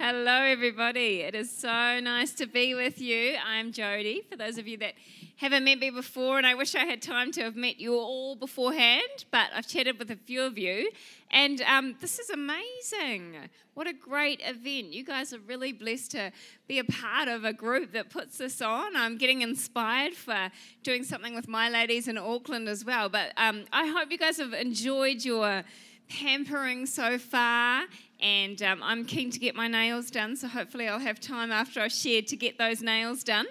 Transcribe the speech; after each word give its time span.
Hello, 0.00 0.42
everybody. 0.44 1.22
It 1.22 1.34
is 1.34 1.50
so 1.50 1.98
nice 1.98 2.30
to 2.34 2.46
be 2.46 2.72
with 2.72 3.00
you. 3.00 3.34
I'm 3.44 3.72
Jodi. 3.72 4.22
For 4.30 4.36
those 4.36 4.56
of 4.56 4.68
you 4.68 4.76
that 4.76 4.94
haven't 5.38 5.64
met 5.64 5.80
me 5.80 5.90
before, 5.90 6.38
and 6.38 6.46
I 6.46 6.54
wish 6.54 6.76
I 6.76 6.84
had 6.84 7.02
time 7.02 7.32
to 7.32 7.42
have 7.42 7.56
met 7.56 7.80
you 7.80 7.94
all 7.96 8.36
beforehand, 8.36 9.24
but 9.32 9.48
I've 9.52 9.66
chatted 9.66 9.98
with 9.98 10.12
a 10.12 10.16
few 10.16 10.42
of 10.42 10.56
you, 10.56 10.88
and 11.32 11.60
um, 11.62 11.96
this 12.00 12.20
is 12.20 12.30
amazing. 12.30 13.38
What 13.74 13.88
a 13.88 13.92
great 13.92 14.40
event. 14.44 14.92
You 14.92 15.02
guys 15.02 15.34
are 15.34 15.40
really 15.40 15.72
blessed 15.72 16.12
to 16.12 16.30
be 16.68 16.78
a 16.78 16.84
part 16.84 17.26
of 17.26 17.44
a 17.44 17.52
group 17.52 17.90
that 17.94 18.08
puts 18.08 18.38
this 18.38 18.62
on. 18.62 18.94
I'm 18.94 19.18
getting 19.18 19.42
inspired 19.42 20.14
for 20.14 20.52
doing 20.84 21.02
something 21.02 21.34
with 21.34 21.48
my 21.48 21.68
ladies 21.68 22.06
in 22.06 22.16
Auckland 22.16 22.68
as 22.68 22.84
well, 22.84 23.08
but 23.08 23.32
um, 23.36 23.64
I 23.72 23.88
hope 23.88 24.12
you 24.12 24.18
guys 24.18 24.36
have 24.36 24.52
enjoyed 24.52 25.24
your 25.24 25.64
pampering 26.08 26.86
so 26.86 27.18
far 27.18 27.84
and 28.20 28.60
um, 28.62 28.82
I'm 28.82 29.04
keen 29.04 29.30
to 29.30 29.38
get 29.38 29.54
my 29.54 29.68
nails 29.68 30.10
done, 30.10 30.36
so 30.36 30.48
hopefully 30.48 30.88
I'll 30.88 30.98
have 30.98 31.20
time 31.20 31.52
after 31.52 31.80
I've 31.80 31.92
shared 31.92 32.26
to 32.28 32.36
get 32.36 32.58
those 32.58 32.82
nails 32.82 33.22
done. 33.22 33.46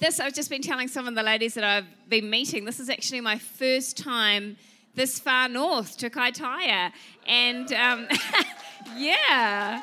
This, 0.00 0.18
I've 0.18 0.34
just 0.34 0.50
been 0.50 0.62
telling 0.62 0.88
some 0.88 1.06
of 1.06 1.14
the 1.14 1.22
ladies 1.22 1.54
that 1.54 1.64
I've 1.64 1.86
been 2.08 2.28
meeting, 2.28 2.64
this 2.64 2.80
is 2.80 2.90
actually 2.90 3.20
my 3.20 3.38
first 3.38 3.96
time 3.96 4.56
this 4.94 5.18
far 5.18 5.48
north 5.48 5.96
to 5.98 6.10
Kaitaia. 6.10 6.92
And 7.26 7.72
um, 7.72 8.08
yeah, 8.96 9.82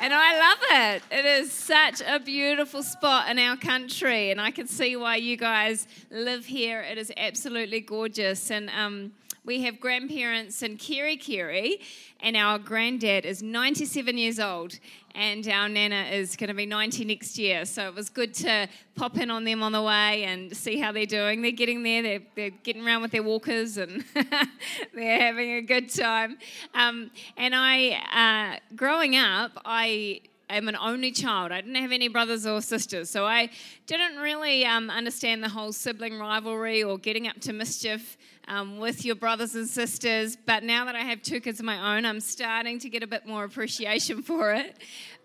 and 0.00 0.12
I 0.14 0.38
love 0.38 0.58
it. 0.70 1.02
It 1.10 1.24
is 1.24 1.52
such 1.52 2.02
a 2.06 2.20
beautiful 2.20 2.82
spot 2.82 3.30
in 3.30 3.38
our 3.38 3.56
country, 3.56 4.30
and 4.30 4.40
I 4.40 4.50
can 4.50 4.66
see 4.66 4.94
why 4.96 5.16
you 5.16 5.36
guys 5.36 5.86
live 6.10 6.44
here. 6.44 6.82
It 6.82 6.98
is 6.98 7.12
absolutely 7.16 7.80
gorgeous. 7.80 8.50
And 8.50 8.70
um, 8.70 9.12
we 9.46 9.62
have 9.62 9.78
grandparents 9.78 10.62
in 10.62 10.76
Kerikeri, 10.76 11.80
and 12.20 12.36
our 12.36 12.58
granddad 12.58 13.24
is 13.24 13.44
97 13.44 14.18
years 14.18 14.40
old, 14.40 14.78
and 15.14 15.46
our 15.46 15.68
nana 15.68 16.08
is 16.10 16.34
going 16.34 16.48
to 16.48 16.54
be 16.54 16.66
90 16.66 17.04
next 17.04 17.38
year. 17.38 17.64
So 17.64 17.86
it 17.86 17.94
was 17.94 18.08
good 18.08 18.34
to 18.34 18.68
pop 18.96 19.16
in 19.16 19.30
on 19.30 19.44
them 19.44 19.62
on 19.62 19.70
the 19.70 19.82
way 19.82 20.24
and 20.24 20.54
see 20.54 20.80
how 20.80 20.90
they're 20.90 21.06
doing. 21.06 21.42
They're 21.42 21.52
getting 21.52 21.84
there, 21.84 22.02
they're, 22.02 22.22
they're 22.34 22.50
getting 22.50 22.84
around 22.84 23.02
with 23.02 23.12
their 23.12 23.22
walkers, 23.22 23.78
and 23.78 24.04
they're 24.94 25.20
having 25.20 25.52
a 25.52 25.62
good 25.62 25.90
time. 25.90 26.38
Um, 26.74 27.12
and 27.36 27.54
I, 27.54 28.58
uh, 28.60 28.74
growing 28.74 29.14
up, 29.14 29.52
I 29.64 30.22
am 30.50 30.68
an 30.68 30.76
only 30.76 31.12
child. 31.12 31.52
I 31.52 31.60
didn't 31.60 31.76
have 31.76 31.92
any 31.92 32.08
brothers 32.08 32.46
or 32.46 32.60
sisters, 32.60 33.10
so 33.10 33.26
I 33.26 33.50
didn't 33.86 34.16
really 34.16 34.64
um, 34.66 34.90
understand 34.90 35.42
the 35.42 35.48
whole 35.48 35.72
sibling 35.72 36.18
rivalry 36.18 36.82
or 36.82 36.98
getting 36.98 37.28
up 37.28 37.40
to 37.42 37.52
mischief 37.52 38.16
um, 38.48 38.78
with 38.78 39.04
your 39.04 39.14
brothers 39.14 39.54
and 39.54 39.68
sisters. 39.68 40.36
But 40.36 40.62
now 40.62 40.84
that 40.84 40.94
I 40.94 41.00
have 41.00 41.22
two 41.22 41.40
kids 41.40 41.58
of 41.58 41.66
my 41.66 41.96
own, 41.96 42.04
I'm 42.04 42.20
starting 42.20 42.78
to 42.80 42.88
get 42.88 43.02
a 43.02 43.06
bit 43.06 43.26
more 43.26 43.44
appreciation 43.44 44.22
for 44.22 44.52
it. 44.52 44.76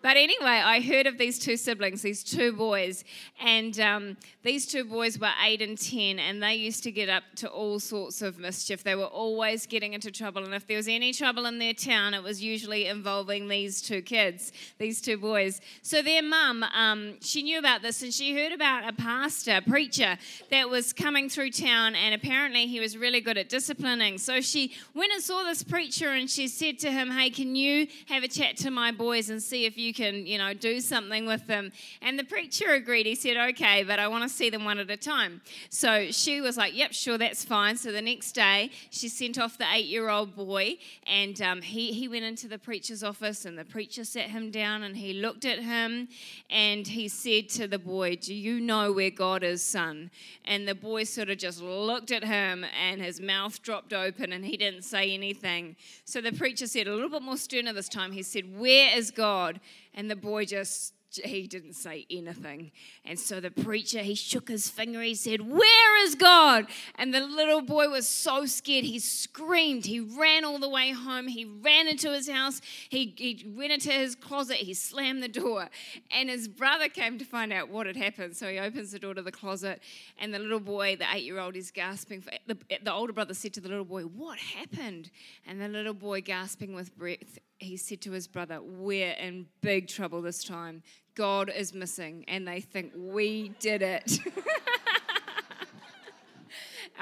But 0.01 0.17
anyway, 0.17 0.59
I 0.65 0.81
heard 0.81 1.05
of 1.05 1.19
these 1.19 1.37
two 1.37 1.55
siblings, 1.57 2.01
these 2.01 2.23
two 2.23 2.53
boys, 2.53 3.03
and 3.39 3.79
um, 3.79 4.17
these 4.41 4.65
two 4.65 4.83
boys 4.83 5.19
were 5.19 5.29
eight 5.45 5.61
and 5.61 5.77
ten, 5.77 6.17
and 6.17 6.41
they 6.41 6.55
used 6.55 6.81
to 6.83 6.91
get 6.91 7.07
up 7.07 7.21
to 7.35 7.47
all 7.47 7.79
sorts 7.79 8.23
of 8.23 8.39
mischief. 8.39 8.83
They 8.83 8.95
were 8.95 9.03
always 9.03 9.67
getting 9.67 9.93
into 9.93 10.09
trouble, 10.09 10.43
and 10.43 10.55
if 10.55 10.65
there 10.65 10.77
was 10.77 10.87
any 10.87 11.13
trouble 11.13 11.45
in 11.45 11.59
their 11.59 11.75
town, 11.75 12.15
it 12.15 12.23
was 12.23 12.41
usually 12.41 12.87
involving 12.87 13.47
these 13.47 13.79
two 13.79 14.01
kids, 14.01 14.51
these 14.79 15.01
two 15.01 15.19
boys. 15.19 15.61
So 15.83 16.01
their 16.01 16.23
mum, 16.23 16.63
um, 16.63 17.17
she 17.21 17.43
knew 17.43 17.59
about 17.59 17.83
this, 17.83 18.01
and 18.01 18.11
she 18.11 18.33
heard 18.33 18.53
about 18.53 18.89
a 18.89 18.93
pastor, 18.93 19.57
a 19.57 19.61
preacher, 19.61 20.17
that 20.49 20.67
was 20.67 20.93
coming 20.93 21.29
through 21.29 21.51
town, 21.51 21.93
and 21.93 22.15
apparently 22.15 22.65
he 22.65 22.79
was 22.79 22.97
really 22.97 23.10
good 23.19 23.37
at 23.37 23.49
disciplining. 23.49 24.17
So 24.17 24.39
she 24.39 24.73
went 24.93 25.11
and 25.11 25.21
saw 25.21 25.43
this 25.43 25.63
preacher, 25.63 26.11
and 26.11 26.29
she 26.29 26.47
said 26.47 26.79
to 26.79 26.91
him, 26.91 27.11
"Hey, 27.11 27.29
can 27.29 27.57
you 27.57 27.87
have 28.07 28.23
a 28.23 28.29
chat 28.29 28.55
to 28.57 28.71
my 28.71 28.91
boys 28.93 29.29
and 29.29 29.43
see 29.43 29.65
if 29.65 29.77
you 29.77 29.91
you 29.91 29.93
can, 29.93 30.25
you 30.25 30.37
know, 30.37 30.53
do 30.53 30.79
something 30.79 31.25
with 31.25 31.47
them. 31.47 31.69
And 32.01 32.17
the 32.17 32.23
preacher 32.23 32.71
agreed. 32.71 33.05
He 33.05 33.15
said, 33.15 33.35
okay, 33.49 33.83
but 33.83 33.99
I 33.99 34.07
want 34.07 34.23
to 34.23 34.29
see 34.29 34.49
them 34.49 34.63
one 34.63 34.79
at 34.79 34.89
a 34.89 34.95
time. 34.95 35.41
So 35.69 36.11
she 36.11 36.39
was 36.39 36.55
like, 36.55 36.73
yep, 36.73 36.93
sure, 36.93 37.17
that's 37.17 37.43
fine. 37.43 37.75
So 37.75 37.91
the 37.91 38.01
next 38.01 38.31
day, 38.31 38.71
she 38.89 39.09
sent 39.09 39.37
off 39.37 39.57
the 39.57 39.65
eight 39.73 39.87
year 39.87 40.07
old 40.07 40.33
boy, 40.33 40.77
and 41.05 41.41
um, 41.41 41.61
he, 41.61 41.91
he 41.91 42.07
went 42.07 42.23
into 42.23 42.47
the 42.47 42.57
preacher's 42.57 43.03
office, 43.03 43.43
and 43.43 43.57
the 43.57 43.65
preacher 43.65 44.05
sat 44.05 44.29
him 44.29 44.49
down 44.49 44.83
and 44.83 44.95
he 44.95 45.13
looked 45.13 45.43
at 45.43 45.59
him 45.59 46.07
and 46.49 46.87
he 46.87 47.09
said 47.09 47.49
to 47.49 47.67
the 47.67 47.79
boy, 47.79 48.15
Do 48.15 48.33
you 48.33 48.61
know 48.61 48.93
where 48.93 49.09
God 49.09 49.43
is, 49.43 49.61
son? 49.61 50.09
And 50.45 50.65
the 50.65 50.75
boy 50.75 51.03
sort 51.03 51.29
of 51.29 51.37
just 51.37 51.61
looked 51.61 52.11
at 52.11 52.23
him 52.23 52.65
and 52.81 53.00
his 53.01 53.19
mouth 53.19 53.61
dropped 53.61 53.93
open 53.93 54.31
and 54.31 54.45
he 54.45 54.57
didn't 54.57 54.83
say 54.83 55.13
anything. 55.13 55.75
So 56.05 56.21
the 56.21 56.31
preacher 56.31 56.67
said, 56.67 56.87
a 56.87 56.93
little 56.93 57.09
bit 57.09 57.21
more 57.21 57.37
sterner 57.37 57.73
this 57.73 57.89
time, 57.89 58.11
he 58.11 58.23
said, 58.23 58.57
Where 58.57 58.95
is 58.95 59.11
God? 59.11 59.59
And 59.93 60.09
the 60.09 60.15
boy 60.15 60.45
just 60.45 60.93
he 61.15 61.47
didn't 61.47 61.73
say 61.73 62.05
anything. 62.09 62.71
And 63.03 63.19
so 63.19 63.39
the 63.39 63.51
preacher, 63.51 63.99
he 63.99 64.15
shook 64.15 64.47
his 64.47 64.69
finger. 64.69 65.01
He 65.01 65.15
said, 65.15 65.41
Where 65.41 66.05
is 66.05 66.15
God? 66.15 66.67
And 66.95 67.13
the 67.13 67.21
little 67.21 67.61
boy 67.61 67.89
was 67.89 68.07
so 68.07 68.45
scared. 68.45 68.85
He 68.85 68.99
screamed. 68.99 69.85
He 69.85 69.99
ran 69.99 70.45
all 70.45 70.59
the 70.59 70.69
way 70.69 70.91
home. 70.91 71.27
He 71.27 71.45
ran 71.45 71.87
into 71.87 72.11
his 72.11 72.29
house. 72.29 72.61
He, 72.89 73.13
he 73.17 73.51
went 73.55 73.71
into 73.71 73.91
his 73.91 74.15
closet. 74.15 74.57
He 74.57 74.73
slammed 74.73 75.21
the 75.21 75.27
door. 75.27 75.69
And 76.11 76.29
his 76.29 76.47
brother 76.47 76.87
came 76.87 77.17
to 77.17 77.25
find 77.25 77.51
out 77.51 77.69
what 77.69 77.87
had 77.87 77.97
happened. 77.97 78.35
So 78.35 78.47
he 78.47 78.59
opens 78.59 78.91
the 78.91 78.99
door 78.99 79.13
to 79.13 79.21
the 79.21 79.31
closet. 79.31 79.81
And 80.17 80.33
the 80.33 80.39
little 80.39 80.59
boy, 80.59 80.95
the 80.95 81.05
eight 81.13 81.23
year 81.23 81.39
old, 81.39 81.55
is 81.55 81.71
gasping. 81.71 82.21
For, 82.21 82.31
the, 82.47 82.57
the 82.83 82.93
older 82.93 83.13
brother 83.13 83.33
said 83.33 83.53
to 83.55 83.61
the 83.61 83.69
little 83.69 83.85
boy, 83.85 84.03
What 84.03 84.39
happened? 84.39 85.11
And 85.45 85.59
the 85.59 85.67
little 85.67 85.93
boy, 85.93 86.21
gasping 86.21 86.73
with 86.73 86.95
breath, 86.97 87.39
he 87.57 87.77
said 87.77 88.01
to 88.01 88.11
his 88.11 88.27
brother, 88.27 88.59
We're 88.61 89.11
in 89.11 89.47
big 89.61 89.87
trouble 89.87 90.21
this 90.21 90.43
time. 90.43 90.83
God 91.15 91.51
is 91.55 91.73
missing, 91.73 92.25
and 92.27 92.47
they 92.47 92.61
think 92.61 92.93
we 92.95 93.49
did 93.59 93.81
it. 93.81 94.19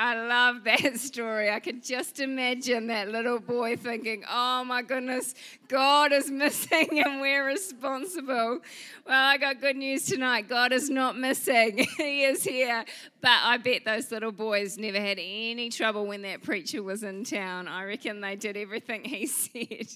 I 0.01 0.15
love 0.15 0.63
that 0.63 0.97
story. 0.97 1.49
I 1.51 1.59
could 1.59 1.83
just 1.83 2.21
imagine 2.21 2.87
that 2.87 3.09
little 3.09 3.37
boy 3.37 3.75
thinking, 3.75 4.23
oh 4.31 4.63
my 4.63 4.81
goodness, 4.81 5.35
God 5.67 6.13
is 6.13 6.31
missing 6.31 7.03
and 7.03 7.19
we're 7.19 7.45
responsible. 7.45 8.59
Well, 9.05 9.25
I 9.25 9.37
got 9.37 9.59
good 9.59 9.75
news 9.75 10.05
tonight. 10.05 10.47
God 10.47 10.71
is 10.71 10.89
not 10.89 11.17
missing, 11.17 11.85
He 11.97 12.23
is 12.23 12.45
here. 12.45 12.85
But 13.19 13.39
I 13.43 13.57
bet 13.57 13.83
those 13.83 14.09
little 14.09 14.31
boys 14.31 14.77
never 14.77 15.01
had 15.01 15.19
any 15.19 15.69
trouble 15.69 16.07
when 16.07 16.21
that 16.21 16.43
preacher 16.43 16.81
was 16.81 17.03
in 17.03 17.25
town. 17.25 17.67
I 17.67 17.83
reckon 17.83 18.21
they 18.21 18.37
did 18.37 18.55
everything 18.55 19.03
he 19.03 19.27
said. 19.27 19.87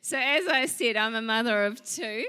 so, 0.00 0.16
as 0.16 0.46
I 0.46 0.64
said, 0.64 0.96
I'm 0.96 1.14
a 1.14 1.20
mother 1.20 1.66
of 1.66 1.84
two. 1.84 2.24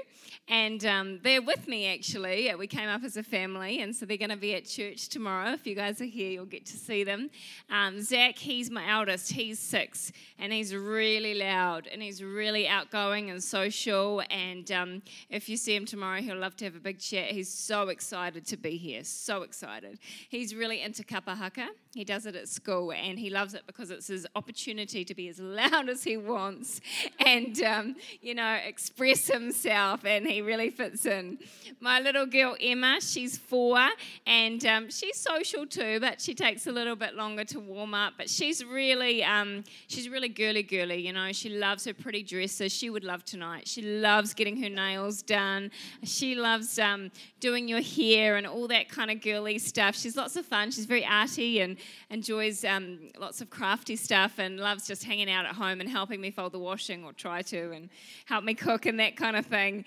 And 0.48 0.84
um, 0.86 1.20
they're 1.22 1.42
with 1.42 1.68
me 1.68 1.86
actually. 1.86 2.52
We 2.58 2.66
came 2.66 2.88
up 2.88 3.04
as 3.04 3.16
a 3.16 3.22
family, 3.22 3.82
and 3.82 3.94
so 3.94 4.06
they're 4.06 4.16
going 4.16 4.30
to 4.30 4.36
be 4.36 4.54
at 4.54 4.64
church 4.64 5.08
tomorrow. 5.08 5.52
If 5.52 5.66
you 5.66 5.74
guys 5.74 6.00
are 6.00 6.06
here, 6.06 6.30
you'll 6.30 6.46
get 6.46 6.64
to 6.66 6.76
see 6.76 7.04
them. 7.04 7.30
Um, 7.70 8.00
Zach, 8.00 8.38
he's 8.38 8.70
my 8.70 8.90
eldest, 8.90 9.32
he's 9.32 9.58
six, 9.58 10.12
and 10.38 10.52
he's 10.52 10.74
really 10.74 11.34
loud 11.34 11.86
and 11.92 12.02
he's 12.02 12.22
really 12.22 12.66
outgoing 12.66 13.30
and 13.30 13.42
social. 13.42 14.22
And 14.30 14.70
um, 14.72 15.02
if 15.30 15.48
you 15.48 15.56
see 15.56 15.74
him 15.74 15.84
tomorrow, 15.84 16.20
he'll 16.20 16.38
love 16.38 16.56
to 16.56 16.64
have 16.64 16.76
a 16.76 16.80
big 16.80 16.98
chat. 16.98 17.26
He's 17.26 17.52
so 17.52 17.88
excited 17.88 18.46
to 18.46 18.56
be 18.56 18.76
here, 18.76 19.04
so 19.04 19.42
excited. 19.42 19.98
He's 20.28 20.54
really 20.54 20.80
into 20.82 21.04
kapa 21.04 21.34
haka. 21.34 21.68
He 21.94 22.04
does 22.04 22.26
it 22.26 22.36
at 22.36 22.48
school, 22.48 22.92
and 22.92 23.18
he 23.18 23.30
loves 23.30 23.54
it 23.54 23.62
because 23.66 23.90
it's 23.90 24.06
his 24.06 24.26
opportunity 24.36 25.04
to 25.04 25.14
be 25.14 25.28
as 25.28 25.38
loud 25.40 25.88
as 25.88 26.04
he 26.04 26.16
wants 26.16 26.80
and, 27.18 27.60
um, 27.62 27.96
you 28.20 28.34
know, 28.34 28.58
express 28.64 29.26
himself. 29.26 30.04
And 30.04 30.26
he 30.26 30.37
really 30.40 30.70
fits 30.70 31.06
in. 31.06 31.38
My 31.80 32.00
little 32.00 32.26
girl 32.26 32.56
Emma, 32.60 33.00
she's 33.00 33.38
four, 33.38 33.78
and 34.26 34.64
um, 34.66 34.90
she's 34.90 35.16
social 35.16 35.66
too, 35.66 36.00
but 36.00 36.20
she 36.20 36.34
takes 36.34 36.66
a 36.66 36.72
little 36.72 36.96
bit 36.96 37.14
longer 37.14 37.44
to 37.44 37.60
warm 37.60 37.94
up. 37.94 38.14
But 38.16 38.28
she's 38.28 38.64
really, 38.64 39.22
um, 39.24 39.64
she's 39.86 40.08
really 40.08 40.28
girly 40.28 40.62
girly. 40.62 41.06
You 41.06 41.12
know, 41.12 41.32
she 41.32 41.48
loves 41.48 41.84
her 41.84 41.94
pretty 41.94 42.22
dresses. 42.22 42.72
She 42.72 42.90
would 42.90 43.04
love 43.04 43.24
tonight. 43.24 43.68
She 43.68 43.82
loves 43.82 44.34
getting 44.34 44.60
her 44.62 44.68
nails 44.68 45.22
done. 45.22 45.70
She 46.04 46.34
loves 46.34 46.78
um, 46.78 47.10
doing 47.40 47.68
your 47.68 47.80
hair 47.80 48.36
and 48.36 48.46
all 48.46 48.68
that 48.68 48.88
kind 48.88 49.10
of 49.10 49.20
girly 49.20 49.58
stuff. 49.58 49.96
She's 49.96 50.16
lots 50.16 50.36
of 50.36 50.46
fun. 50.46 50.70
She's 50.70 50.86
very 50.86 51.04
arty 51.04 51.60
and 51.60 51.76
enjoys 52.10 52.64
um, 52.64 52.98
lots 53.18 53.40
of 53.40 53.50
crafty 53.50 53.96
stuff 53.96 54.38
and 54.38 54.58
loves 54.58 54.86
just 54.86 55.04
hanging 55.04 55.30
out 55.30 55.44
at 55.44 55.54
home 55.54 55.80
and 55.80 55.88
helping 55.88 56.20
me 56.20 56.30
fold 56.30 56.52
the 56.52 56.58
washing 56.58 57.04
or 57.04 57.12
try 57.12 57.42
to 57.42 57.72
and 57.72 57.88
help 58.26 58.44
me 58.44 58.54
cook 58.54 58.86
and 58.86 58.98
that 59.00 59.16
kind 59.16 59.36
of 59.36 59.46
thing. 59.46 59.84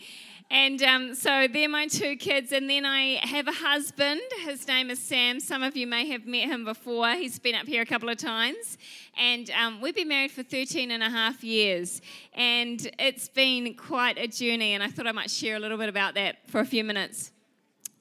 And 0.53 0.83
um, 0.83 1.15
so 1.15 1.48
they're 1.48 1.69
my 1.69 1.88
two 1.88 2.18
kids. 2.18 2.51
And 2.51 2.69
then 2.69 2.86
I 2.86 3.25
have 3.25 3.48
a 3.48 3.53
husband. 3.53 4.19
His 4.44 4.68
name 4.68 4.89
is 4.89 5.00
Sam. 5.00 5.39
Some 5.39 5.63
of 5.63 5.77
you 5.77 5.88
may 5.88 6.06
have 6.09 6.25
met 6.25 6.50
him 6.50 6.65
before. 6.65 7.09
He's 7.12 7.39
been 7.39 7.56
up 7.56 7.68
here 7.68 7.81
a 7.81 7.86
couple 7.86 8.09
of 8.09 8.18
times. 8.18 8.77
And 9.18 9.50
um, 9.51 9.80
we've 9.80 9.95
been 9.95 10.09
married 10.09 10.31
for 10.31 10.44
13 10.44 10.92
and 10.92 11.01
a 11.01 11.09
half 11.09 11.42
years. 11.42 12.01
And 12.33 12.86
it's 13.00 13.30
been 13.30 13.75
quite 13.75 14.18
a 14.18 14.27
journey. 14.27 14.74
And 14.74 14.83
I 14.83 14.89
thought 14.89 15.07
I 15.07 15.13
might 15.13 15.31
share 15.31 15.56
a 15.56 15.59
little 15.59 15.77
bit 15.77 15.88
about 15.88 16.15
that 16.15 16.39
for 16.50 16.59
a 16.59 16.65
few 16.65 16.83
minutes. 16.83 17.31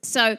So, 0.02 0.36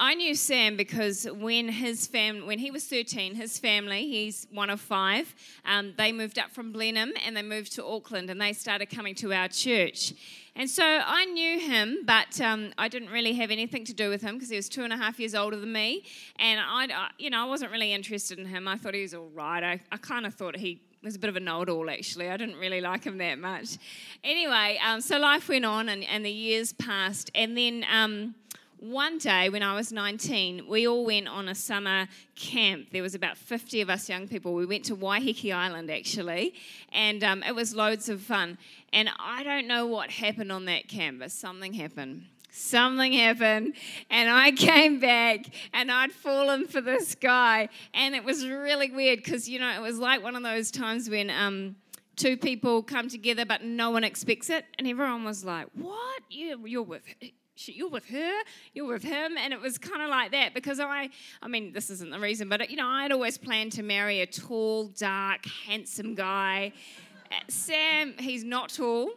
I 0.00 0.14
knew 0.14 0.36
Sam 0.36 0.76
because 0.76 1.24
when 1.24 1.68
his 1.68 2.06
fam, 2.06 2.46
when 2.46 2.60
he 2.60 2.70
was 2.70 2.84
13, 2.84 3.34
his 3.34 3.58
family, 3.58 4.06
he's 4.06 4.46
one 4.52 4.70
of 4.70 4.80
five, 4.80 5.34
um, 5.64 5.92
they 5.98 6.12
moved 6.12 6.38
up 6.38 6.52
from 6.52 6.70
Blenheim 6.70 7.14
and 7.26 7.36
they 7.36 7.42
moved 7.42 7.72
to 7.72 7.84
Auckland 7.84 8.30
and 8.30 8.40
they 8.40 8.52
started 8.52 8.90
coming 8.90 9.16
to 9.16 9.32
our 9.32 9.48
church. 9.48 10.14
And 10.58 10.68
so 10.68 10.82
I 10.84 11.24
knew 11.26 11.60
him, 11.60 12.00
but 12.04 12.40
um, 12.40 12.72
I 12.76 12.88
didn't 12.88 13.10
really 13.10 13.32
have 13.34 13.52
anything 13.52 13.84
to 13.84 13.94
do 13.94 14.10
with 14.10 14.22
him 14.22 14.34
because 14.34 14.50
he 14.50 14.56
was 14.56 14.68
two 14.68 14.82
and 14.82 14.92
a 14.92 14.96
half 14.96 15.20
years 15.20 15.36
older 15.36 15.56
than 15.56 15.72
me. 15.72 16.04
And 16.36 16.58
I, 16.60 17.10
you 17.16 17.30
know, 17.30 17.40
I 17.40 17.44
wasn't 17.44 17.70
really 17.70 17.92
interested 17.92 18.40
in 18.40 18.44
him. 18.44 18.66
I 18.66 18.76
thought 18.76 18.92
he 18.92 19.02
was 19.02 19.14
all 19.14 19.30
right. 19.32 19.62
I, 19.62 19.80
I 19.92 19.98
kind 19.98 20.26
of 20.26 20.34
thought 20.34 20.56
he 20.56 20.82
was 21.04 21.14
a 21.14 21.18
bit 21.20 21.30
of 21.30 21.36
a 21.36 21.40
know-it-all 21.40 21.88
actually. 21.88 22.28
I 22.28 22.36
didn't 22.36 22.56
really 22.56 22.80
like 22.80 23.04
him 23.04 23.18
that 23.18 23.38
much. 23.38 23.78
Anyway, 24.24 24.80
um, 24.84 25.00
so 25.00 25.16
life 25.18 25.48
went 25.48 25.64
on 25.64 25.88
and, 25.88 26.02
and 26.02 26.26
the 26.26 26.32
years 26.32 26.72
passed, 26.72 27.30
and 27.36 27.56
then. 27.56 27.86
Um, 27.90 28.34
one 28.80 29.18
day 29.18 29.48
when 29.48 29.62
I 29.62 29.74
was 29.74 29.92
19, 29.92 30.66
we 30.68 30.86
all 30.86 31.04
went 31.04 31.26
on 31.28 31.48
a 31.48 31.54
summer 31.54 32.06
camp. 32.36 32.88
There 32.92 33.02
was 33.02 33.14
about 33.14 33.36
50 33.36 33.80
of 33.80 33.90
us 33.90 34.08
young 34.08 34.28
people. 34.28 34.54
We 34.54 34.66
went 34.66 34.84
to 34.86 34.96
Waiheke 34.96 35.52
Island 35.52 35.90
actually, 35.90 36.54
and 36.92 37.24
um, 37.24 37.42
it 37.42 37.54
was 37.54 37.74
loads 37.74 38.08
of 38.08 38.20
fun. 38.20 38.58
And 38.92 39.10
I 39.18 39.42
don't 39.42 39.66
know 39.66 39.86
what 39.86 40.10
happened 40.10 40.52
on 40.52 40.66
that 40.66 40.88
camp, 40.88 41.20
but 41.20 41.32
something 41.32 41.72
happened. 41.72 42.26
Something 42.50 43.12
happened, 43.12 43.74
and 44.10 44.30
I 44.30 44.50
came 44.56 44.98
back 44.98 45.46
and 45.72 45.92
I'd 45.92 46.12
fallen 46.12 46.66
for 46.66 46.80
this 46.80 47.14
guy, 47.14 47.68
and 47.94 48.14
it 48.14 48.24
was 48.24 48.46
really 48.46 48.90
weird 48.90 49.22
because 49.22 49.48
you 49.48 49.60
know 49.60 49.70
it 49.70 49.82
was 49.82 49.98
like 49.98 50.22
one 50.22 50.34
of 50.34 50.42
those 50.42 50.70
times 50.70 51.10
when 51.10 51.30
um, 51.30 51.76
two 52.16 52.36
people 52.36 52.82
come 52.82 53.08
together 53.08 53.44
but 53.44 53.62
no 53.62 53.90
one 53.90 54.02
expects 54.02 54.50
it, 54.50 54.64
and 54.78 54.88
everyone 54.88 55.24
was 55.24 55.44
like, 55.44 55.66
"What? 55.74 56.22
You, 56.30 56.66
you're 56.66 56.82
with 56.82 57.02
you're 57.66 57.88
with 57.88 58.06
her, 58.06 58.32
you're 58.74 58.86
with 58.86 59.02
him, 59.02 59.36
and 59.36 59.52
it 59.52 59.60
was 59.60 59.78
kind 59.78 60.02
of 60.02 60.10
like 60.10 60.30
that 60.32 60.54
because 60.54 60.78
I, 60.78 61.10
I 61.42 61.48
mean, 61.48 61.72
this 61.72 61.90
isn't 61.90 62.10
the 62.10 62.20
reason, 62.20 62.48
but 62.48 62.70
you 62.70 62.76
know, 62.76 62.86
I'd 62.86 63.12
always 63.12 63.38
planned 63.38 63.72
to 63.72 63.82
marry 63.82 64.20
a 64.20 64.26
tall, 64.26 64.88
dark, 64.88 65.46
handsome 65.66 66.14
guy. 66.14 66.72
Uh, 67.32 67.34
Sam, 67.48 68.14
he's 68.18 68.44
not 68.44 68.70
tall, 68.70 69.10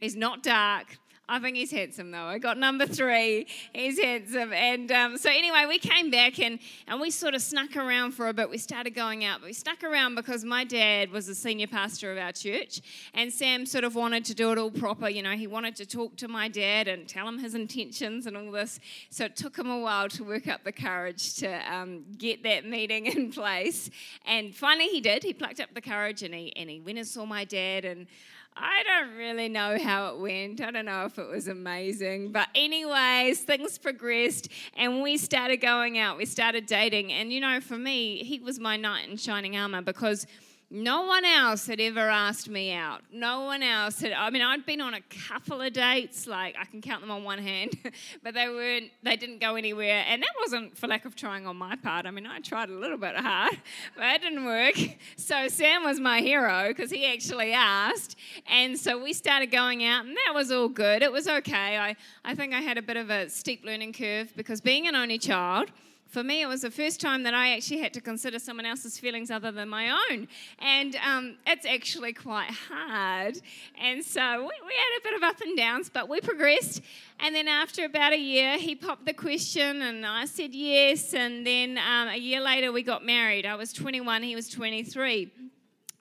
he's 0.00 0.16
not 0.16 0.42
dark, 0.42 0.98
I 1.26 1.38
think 1.38 1.56
he's 1.56 1.70
handsome 1.70 2.10
though. 2.10 2.24
I 2.24 2.38
got 2.38 2.58
number 2.58 2.86
three. 2.86 3.46
He's 3.72 3.98
handsome. 3.98 4.52
And 4.52 4.92
um, 4.92 5.16
so 5.16 5.30
anyway, 5.30 5.64
we 5.66 5.78
came 5.78 6.10
back 6.10 6.38
and, 6.38 6.58
and 6.86 7.00
we 7.00 7.10
sort 7.10 7.34
of 7.34 7.40
snuck 7.40 7.76
around 7.76 8.12
for 8.12 8.28
a 8.28 8.34
bit. 8.34 8.50
We 8.50 8.58
started 8.58 8.90
going 8.90 9.24
out, 9.24 9.40
but 9.40 9.46
we 9.46 9.54
stuck 9.54 9.82
around 9.82 10.16
because 10.16 10.44
my 10.44 10.64
dad 10.64 11.10
was 11.10 11.26
the 11.26 11.34
senior 11.34 11.66
pastor 11.66 12.12
of 12.12 12.18
our 12.18 12.32
church. 12.32 12.82
And 13.14 13.32
Sam 13.32 13.64
sort 13.64 13.84
of 13.84 13.94
wanted 13.94 14.26
to 14.26 14.34
do 14.34 14.52
it 14.52 14.58
all 14.58 14.70
proper. 14.70 15.08
You 15.08 15.22
know, 15.22 15.32
he 15.32 15.46
wanted 15.46 15.76
to 15.76 15.86
talk 15.86 16.14
to 16.16 16.28
my 16.28 16.48
dad 16.48 16.88
and 16.88 17.08
tell 17.08 17.26
him 17.26 17.38
his 17.38 17.54
intentions 17.54 18.26
and 18.26 18.36
all 18.36 18.50
this. 18.50 18.78
So 19.08 19.24
it 19.24 19.34
took 19.34 19.56
him 19.56 19.70
a 19.70 19.78
while 19.78 20.10
to 20.10 20.24
work 20.24 20.46
up 20.46 20.62
the 20.62 20.72
courage 20.72 21.36
to 21.36 21.74
um, 21.74 22.04
get 22.18 22.42
that 22.42 22.68
meeting 22.68 23.06
in 23.14 23.32
place. 23.32 23.88
And 24.26 24.54
finally 24.54 24.88
he 24.88 25.00
did. 25.00 25.22
He 25.22 25.32
plucked 25.32 25.60
up 25.60 25.72
the 25.72 25.80
courage 25.80 26.22
and 26.22 26.34
he, 26.34 26.54
and 26.54 26.68
he 26.68 26.80
went 26.80 26.98
and 26.98 27.06
saw 27.06 27.24
my 27.24 27.46
dad. 27.46 27.86
And 27.86 28.08
I 28.56 28.84
don't 28.84 29.16
really 29.16 29.48
know 29.48 29.78
how 29.82 30.14
it 30.14 30.20
went. 30.20 30.60
I 30.60 30.70
don't 30.70 30.84
know 30.84 31.06
if 31.06 31.18
it 31.18 31.28
was 31.28 31.48
amazing. 31.48 32.30
But, 32.30 32.48
anyways, 32.54 33.40
things 33.40 33.78
progressed 33.78 34.48
and 34.76 35.02
we 35.02 35.16
started 35.16 35.56
going 35.56 35.98
out. 35.98 36.16
We 36.16 36.24
started 36.24 36.66
dating. 36.66 37.12
And, 37.12 37.32
you 37.32 37.40
know, 37.40 37.60
for 37.60 37.76
me, 37.76 38.18
he 38.18 38.38
was 38.38 38.60
my 38.60 38.76
knight 38.76 39.08
in 39.08 39.16
shining 39.16 39.56
armor 39.56 39.82
because 39.82 40.26
no 40.70 41.02
one 41.02 41.24
else 41.24 41.66
had 41.66 41.80
ever 41.80 42.08
asked 42.08 42.48
me 42.48 42.72
out. 42.72 43.02
No 43.12 43.42
one 43.42 43.62
else 43.62 44.00
had. 44.00 44.12
I 44.12 44.30
mean, 44.30 44.42
I'd 44.42 44.64
been 44.66 44.80
on 44.80 44.94
a 44.94 45.00
couple 45.28 45.60
of 45.60 45.72
dates, 45.72 46.26
like 46.26 46.56
I 46.58 46.64
can 46.64 46.80
count 46.80 47.00
them 47.00 47.10
on 47.10 47.22
one 47.22 47.38
hand, 47.38 47.76
but 48.22 48.34
they 48.34 48.48
weren't. 48.48 48.90
They 49.02 49.16
didn't 49.16 49.40
go 49.40 49.54
anywhere, 49.56 50.04
and 50.08 50.22
that 50.22 50.32
wasn't 50.40 50.76
for 50.76 50.86
lack 50.86 51.04
of 51.04 51.14
trying 51.14 51.46
on 51.46 51.56
my 51.56 51.76
part. 51.76 52.06
I 52.06 52.10
mean, 52.10 52.26
I 52.26 52.40
tried 52.40 52.70
a 52.70 52.74
little 52.74 52.96
bit 52.96 53.16
hard, 53.16 53.60
but 53.96 54.04
it 54.04 54.22
didn't 54.22 54.44
work. 54.44 54.74
So 55.16 55.48
Sam 55.48 55.84
was 55.84 56.00
my 56.00 56.20
hero 56.20 56.68
because 56.68 56.90
he 56.90 57.06
actually 57.06 57.52
asked, 57.52 58.16
and 58.46 58.78
so 58.78 59.02
we 59.02 59.12
started 59.12 59.50
going 59.50 59.84
out, 59.84 60.04
and 60.04 60.16
that 60.16 60.34
was 60.34 60.50
all 60.50 60.68
good. 60.68 61.02
It 61.02 61.12
was 61.12 61.28
okay. 61.28 61.78
I 61.78 61.96
I 62.24 62.34
think 62.34 62.52
I 62.52 62.60
had 62.60 62.78
a 62.78 62.82
bit 62.82 62.96
of 62.96 63.10
a 63.10 63.28
steep 63.30 63.64
learning 63.64 63.92
curve 63.92 64.34
because 64.36 64.60
being 64.60 64.86
an 64.86 64.94
only 64.94 65.18
child 65.18 65.70
for 66.06 66.22
me, 66.22 66.42
it 66.42 66.46
was 66.46 66.62
the 66.62 66.70
first 66.70 67.00
time 67.00 67.24
that 67.24 67.34
I 67.34 67.56
actually 67.56 67.80
had 67.80 67.92
to 67.94 68.00
consider 68.00 68.38
someone 68.38 68.66
else's 68.66 68.98
feelings 68.98 69.30
other 69.30 69.50
than 69.50 69.68
my 69.68 69.90
own. 70.10 70.28
And 70.60 70.96
um, 70.96 71.36
it's 71.46 71.66
actually 71.66 72.12
quite 72.12 72.50
hard. 72.50 73.40
And 73.80 74.04
so 74.04 74.40
we, 74.40 74.46
we, 74.46 74.74
had 74.74 75.00
a 75.00 75.02
bit 75.02 75.14
of 75.14 75.22
up 75.22 75.40
and 75.40 75.56
downs, 75.56 75.90
but 75.92 76.08
we 76.08 76.20
progressed. 76.20 76.82
And 77.18 77.34
then 77.34 77.48
after 77.48 77.84
about 77.84 78.12
a 78.12 78.18
year, 78.18 78.58
he 78.58 78.74
popped 78.74 79.06
the 79.06 79.12
question, 79.12 79.82
and 79.82 80.06
I 80.06 80.26
said 80.26 80.54
yes. 80.54 81.14
And 81.14 81.44
then 81.46 81.78
um, 81.78 82.08
a 82.08 82.16
year 82.16 82.40
later, 82.40 82.70
we 82.70 82.82
got 82.82 83.04
married. 83.04 83.44
I 83.44 83.56
was 83.56 83.72
21, 83.72 84.22
he 84.22 84.36
was 84.36 84.48
23. 84.48 85.32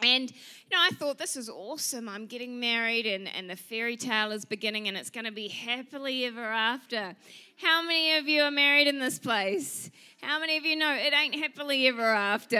And, 0.01 0.31
you 0.31 0.38
know, 0.72 0.81
I 0.81 0.90
thought 0.90 1.18
this 1.18 1.36
is 1.38 1.50
awesome. 1.50 2.10
I'm 2.10 2.25
getting 2.25 2.60
married, 2.60 3.06
and, 3.06 3.28
and 3.28 3.50
the 3.50 3.56
fairy 3.56 3.95
tale 3.95 4.31
is 4.31 4.44
beginning, 4.44 4.88
and 4.88 4.98
it's 4.98 5.10
going 5.10 5.25
to 5.25 5.31
be 5.31 5.48
happily 5.48 6.25
ever 6.25 6.44
after. 6.44 7.16
How 7.57 7.81
many 7.81 8.18
of 8.18 8.28
you 8.28 8.42
are 8.42 8.51
married 8.51 8.88
in 8.88 9.00
this 9.00 9.19
place? 9.19 9.90
How 10.22 10.40
many 10.40 10.57
of 10.57 10.66
you 10.66 10.75
know 10.75 10.94
it 10.94 11.13
ain't 11.13 11.36
happily 11.36 11.88
ever 11.88 12.01
after? 12.01 12.57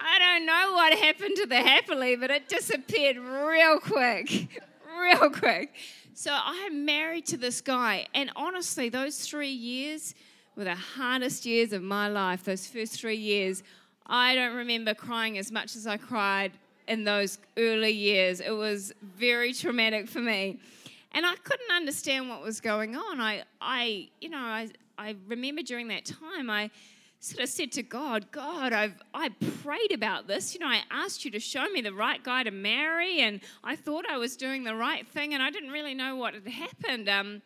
I 0.00 0.18
don't 0.18 0.46
know 0.46 0.72
what 0.74 0.92
happened 0.98 1.36
to 1.36 1.46
the 1.46 1.56
happily, 1.56 2.16
but 2.16 2.30
it 2.30 2.48
disappeared 2.48 3.16
real 3.16 3.80
quick. 3.80 4.62
Real 5.00 5.30
quick. 5.30 5.76
So 6.12 6.36
I'm 6.36 6.84
married 6.84 7.24
to 7.26 7.36
this 7.36 7.60
guy, 7.60 8.08
and 8.14 8.32
honestly, 8.34 8.88
those 8.88 9.20
three 9.20 9.52
years 9.52 10.12
were 10.56 10.64
the 10.64 10.74
hardest 10.74 11.46
years 11.46 11.72
of 11.72 11.82
my 11.82 12.08
life. 12.08 12.42
Those 12.42 12.66
first 12.66 13.00
three 13.00 13.16
years, 13.16 13.62
I 14.08 14.34
don't 14.34 14.54
remember 14.54 14.94
crying 14.94 15.38
as 15.38 15.52
much 15.52 15.76
as 15.76 15.86
I 15.86 15.96
cried 15.96 16.52
in 16.86 17.04
those 17.04 17.38
early 17.56 17.92
years. 17.92 18.40
It 18.40 18.50
was 18.50 18.92
very 19.02 19.52
traumatic 19.52 20.08
for 20.08 20.20
me 20.20 20.58
and 21.12 21.26
I 21.26 21.34
couldn't 21.36 21.70
understand 21.70 22.28
what 22.28 22.42
was 22.42 22.60
going 22.60 22.96
on. 22.96 23.20
I, 23.20 23.44
I, 23.60 24.08
you 24.20 24.28
know, 24.28 24.38
I, 24.38 24.68
I 24.98 25.16
remember 25.26 25.62
during 25.62 25.88
that 25.88 26.04
time, 26.04 26.50
I 26.50 26.70
sort 27.20 27.42
of 27.42 27.48
said 27.48 27.72
to 27.72 27.82
God, 27.82 28.30
God, 28.30 28.72
I've 28.72 28.94
I 29.12 29.30
prayed 29.62 29.92
about 29.92 30.28
this. 30.28 30.54
You 30.54 30.60
know, 30.60 30.68
I 30.68 30.82
asked 30.90 31.24
you 31.24 31.30
to 31.32 31.40
show 31.40 31.68
me 31.68 31.80
the 31.80 31.92
right 31.92 32.22
guy 32.22 32.42
to 32.42 32.50
marry, 32.50 33.20
and 33.20 33.40
I 33.64 33.74
thought 33.74 34.04
I 34.08 34.18
was 34.18 34.36
doing 34.36 34.64
the 34.64 34.74
right 34.74 35.06
thing, 35.08 35.34
and 35.34 35.42
I 35.42 35.50
didn't 35.50 35.70
really 35.70 35.94
know 35.94 36.16
what 36.16 36.34
had 36.34 36.46
happened. 36.46 37.08
Um, 37.08 37.42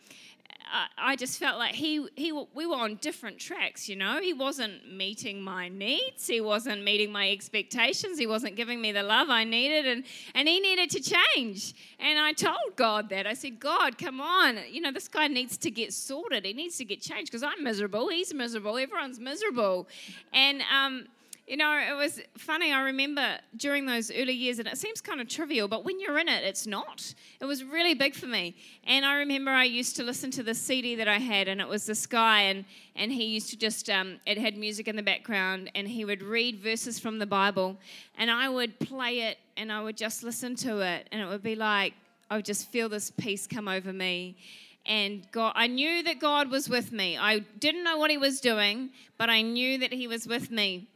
I 0.96 1.16
just 1.16 1.38
felt 1.38 1.58
like 1.58 1.74
he, 1.74 2.06
he, 2.16 2.32
we 2.32 2.66
were 2.66 2.76
on 2.76 2.96
different 2.96 3.38
tracks, 3.38 3.88
you 3.88 3.96
know. 3.96 4.20
He 4.20 4.32
wasn't 4.32 4.90
meeting 4.90 5.42
my 5.42 5.68
needs. 5.68 6.26
He 6.26 6.40
wasn't 6.40 6.82
meeting 6.82 7.12
my 7.12 7.30
expectations. 7.30 8.18
He 8.18 8.26
wasn't 8.26 8.56
giving 8.56 8.80
me 8.80 8.90
the 8.90 9.02
love 9.02 9.28
I 9.28 9.44
needed, 9.44 9.86
and, 9.86 10.04
and 10.34 10.48
he 10.48 10.60
needed 10.60 10.88
to 10.90 11.00
change. 11.00 11.74
And 11.98 12.18
I 12.18 12.32
told 12.32 12.76
God 12.76 13.10
that. 13.10 13.26
I 13.26 13.34
said, 13.34 13.60
God, 13.60 13.98
come 13.98 14.20
on. 14.20 14.58
You 14.70 14.80
know, 14.80 14.92
this 14.92 15.08
guy 15.08 15.28
needs 15.28 15.58
to 15.58 15.70
get 15.70 15.92
sorted. 15.92 16.46
He 16.46 16.54
needs 16.54 16.78
to 16.78 16.86
get 16.86 17.02
changed 17.02 17.30
because 17.30 17.42
I'm 17.42 17.62
miserable. 17.62 18.08
He's 18.08 18.32
miserable. 18.32 18.78
Everyone's 18.78 19.20
miserable. 19.20 19.88
And, 20.32 20.62
um, 20.74 21.06
you 21.46 21.56
know, 21.56 21.76
it 21.76 21.96
was 21.96 22.20
funny. 22.38 22.72
I 22.72 22.82
remember 22.82 23.38
during 23.56 23.86
those 23.86 24.10
early 24.10 24.32
years, 24.32 24.58
and 24.58 24.68
it 24.68 24.78
seems 24.78 25.00
kind 25.00 25.20
of 25.20 25.28
trivial, 25.28 25.66
but 25.66 25.84
when 25.84 25.98
you're 25.98 26.18
in 26.18 26.28
it, 26.28 26.44
it's 26.44 26.66
not. 26.66 27.14
It 27.40 27.44
was 27.46 27.64
really 27.64 27.94
big 27.94 28.14
for 28.14 28.26
me. 28.26 28.56
And 28.84 29.04
I 29.04 29.16
remember 29.16 29.50
I 29.50 29.64
used 29.64 29.96
to 29.96 30.04
listen 30.04 30.30
to 30.32 30.42
the 30.42 30.54
CD 30.54 30.94
that 30.94 31.08
I 31.08 31.18
had, 31.18 31.48
and 31.48 31.60
it 31.60 31.68
was 31.68 31.84
this 31.84 32.06
guy, 32.06 32.42
and, 32.42 32.64
and 32.94 33.12
he 33.12 33.24
used 33.24 33.50
to 33.50 33.56
just, 33.56 33.90
um, 33.90 34.20
it 34.24 34.38
had 34.38 34.56
music 34.56 34.86
in 34.86 34.94
the 34.94 35.02
background, 35.02 35.70
and 35.74 35.88
he 35.88 36.04
would 36.04 36.22
read 36.22 36.60
verses 36.60 36.98
from 36.98 37.18
the 37.18 37.26
Bible, 37.26 37.76
and 38.16 38.30
I 38.30 38.48
would 38.48 38.78
play 38.78 39.22
it, 39.22 39.38
and 39.56 39.72
I 39.72 39.82
would 39.82 39.96
just 39.96 40.22
listen 40.22 40.54
to 40.56 40.80
it, 40.80 41.08
and 41.10 41.20
it 41.20 41.26
would 41.26 41.42
be 41.42 41.56
like, 41.56 41.94
I 42.30 42.36
would 42.36 42.44
just 42.44 42.70
feel 42.70 42.88
this 42.88 43.10
peace 43.10 43.46
come 43.46 43.68
over 43.68 43.92
me 43.92 44.36
and 44.84 45.30
God, 45.30 45.52
I 45.54 45.68
knew 45.68 46.02
that 46.02 46.18
God 46.18 46.50
was 46.50 46.68
with 46.68 46.90
me. 46.90 47.16
I 47.16 47.40
didn't 47.60 47.84
know 47.84 47.98
what 47.98 48.10
He 48.10 48.18
was 48.18 48.40
doing, 48.40 48.90
but 49.16 49.30
I 49.30 49.42
knew 49.42 49.78
that 49.78 49.92
He 49.92 50.08
was 50.08 50.26
with 50.26 50.50
me. 50.50 50.88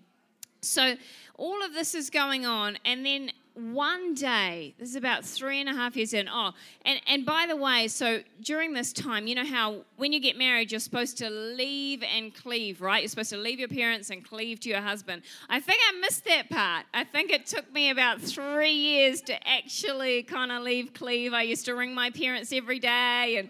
So 0.60 0.96
all 1.36 1.64
of 1.64 1.74
this 1.74 1.94
is 1.94 2.10
going 2.10 2.46
on, 2.46 2.78
and 2.84 3.04
then 3.04 3.30
one 3.56 4.12
day, 4.12 4.74
this 4.78 4.90
is 4.90 4.96
about 4.96 5.24
three 5.24 5.60
and 5.60 5.68
a 5.68 5.72
half 5.72 5.96
years 5.96 6.12
in. 6.12 6.28
Oh, 6.28 6.52
and, 6.84 7.00
and 7.06 7.24
by 7.24 7.46
the 7.48 7.56
way, 7.56 7.88
so 7.88 8.20
during 8.42 8.74
this 8.74 8.92
time, 8.92 9.26
you 9.26 9.34
know 9.34 9.46
how 9.46 9.76
when 9.96 10.12
you 10.12 10.20
get 10.20 10.36
married, 10.36 10.70
you're 10.70 10.78
supposed 10.78 11.16
to 11.18 11.30
leave 11.30 12.02
and 12.02 12.34
cleave, 12.34 12.82
right? 12.82 13.02
You're 13.02 13.08
supposed 13.08 13.30
to 13.30 13.38
leave 13.38 13.58
your 13.58 13.68
parents 13.68 14.10
and 14.10 14.22
cleave 14.22 14.60
to 14.60 14.68
your 14.68 14.82
husband. 14.82 15.22
I 15.48 15.60
think 15.60 15.80
I 15.88 15.98
missed 16.00 16.26
that 16.26 16.50
part. 16.50 16.84
I 16.92 17.04
think 17.04 17.30
it 17.30 17.46
took 17.46 17.72
me 17.72 17.88
about 17.88 18.20
three 18.20 18.72
years 18.72 19.22
to 19.22 19.48
actually 19.48 20.22
kind 20.24 20.52
of 20.52 20.62
leave 20.62 20.92
cleave. 20.92 21.32
I 21.32 21.42
used 21.42 21.64
to 21.64 21.74
ring 21.74 21.94
my 21.94 22.10
parents 22.10 22.52
every 22.52 22.78
day 22.78 23.38
and 23.38 23.48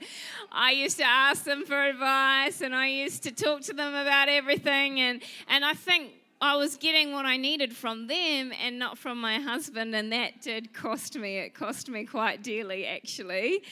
I 0.52 0.70
used 0.70 0.98
to 0.98 1.04
ask 1.04 1.42
them 1.42 1.66
for 1.66 1.82
advice 1.82 2.60
and 2.60 2.76
I 2.76 2.86
used 2.86 3.24
to 3.24 3.32
talk 3.32 3.62
to 3.62 3.72
them 3.72 3.92
about 3.92 4.28
everything. 4.28 5.00
And, 5.00 5.20
and 5.48 5.64
I 5.64 5.74
think 5.74 6.12
I 6.40 6.56
was 6.56 6.76
getting 6.76 7.12
what 7.12 7.24
I 7.24 7.38
needed 7.38 7.74
from 7.74 8.08
them 8.08 8.52
and 8.62 8.78
not 8.78 8.98
from 8.98 9.18
my 9.20 9.38
husband, 9.40 9.94
and 9.94 10.12
that 10.12 10.42
did 10.42 10.74
cost 10.74 11.16
me. 11.16 11.38
It 11.38 11.54
cost 11.54 11.88
me 11.88 12.04
quite 12.04 12.42
dearly, 12.42 12.86
actually. 12.86 13.62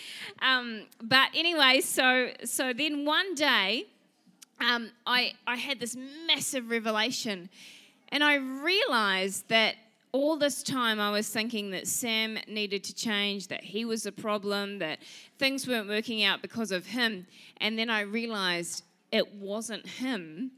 Um, 0.40 0.87
but 1.02 1.28
anyway, 1.35 1.80
so 1.80 2.30
so 2.44 2.73
then 2.73 3.04
one 3.04 3.35
day, 3.35 3.87
um, 4.61 4.90
I 5.06 5.35
I 5.47 5.56
had 5.56 5.78
this 5.78 5.94
massive 6.26 6.71
revelation, 6.71 7.50
and 8.09 8.25
I 8.25 8.37
realized 8.37 9.49
that 9.49 9.75
all 10.12 10.37
this 10.37 10.62
time 10.62 11.00
I 11.00 11.11
was 11.11 11.28
thinking 11.28 11.71
that 11.73 11.88
Sam 11.88 12.38
needed 12.47 12.85
to 12.85 12.94
change, 12.94 13.49
that 13.49 13.64
he 13.64 13.85
was 13.85 14.06
a 14.06 14.12
problem, 14.12 14.78
that 14.78 15.00
things 15.38 15.66
weren't 15.66 15.88
working 15.88 16.23
out 16.23 16.40
because 16.40 16.71
of 16.71 16.87
him. 16.87 17.26
And 17.56 17.76
then 17.76 17.90
I 17.90 18.02
realized 18.02 18.85
it 19.11 19.35
wasn't 19.35 19.87
him, 19.87 20.52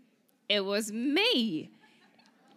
it 0.48 0.64
was 0.64 0.92
me. 0.92 1.70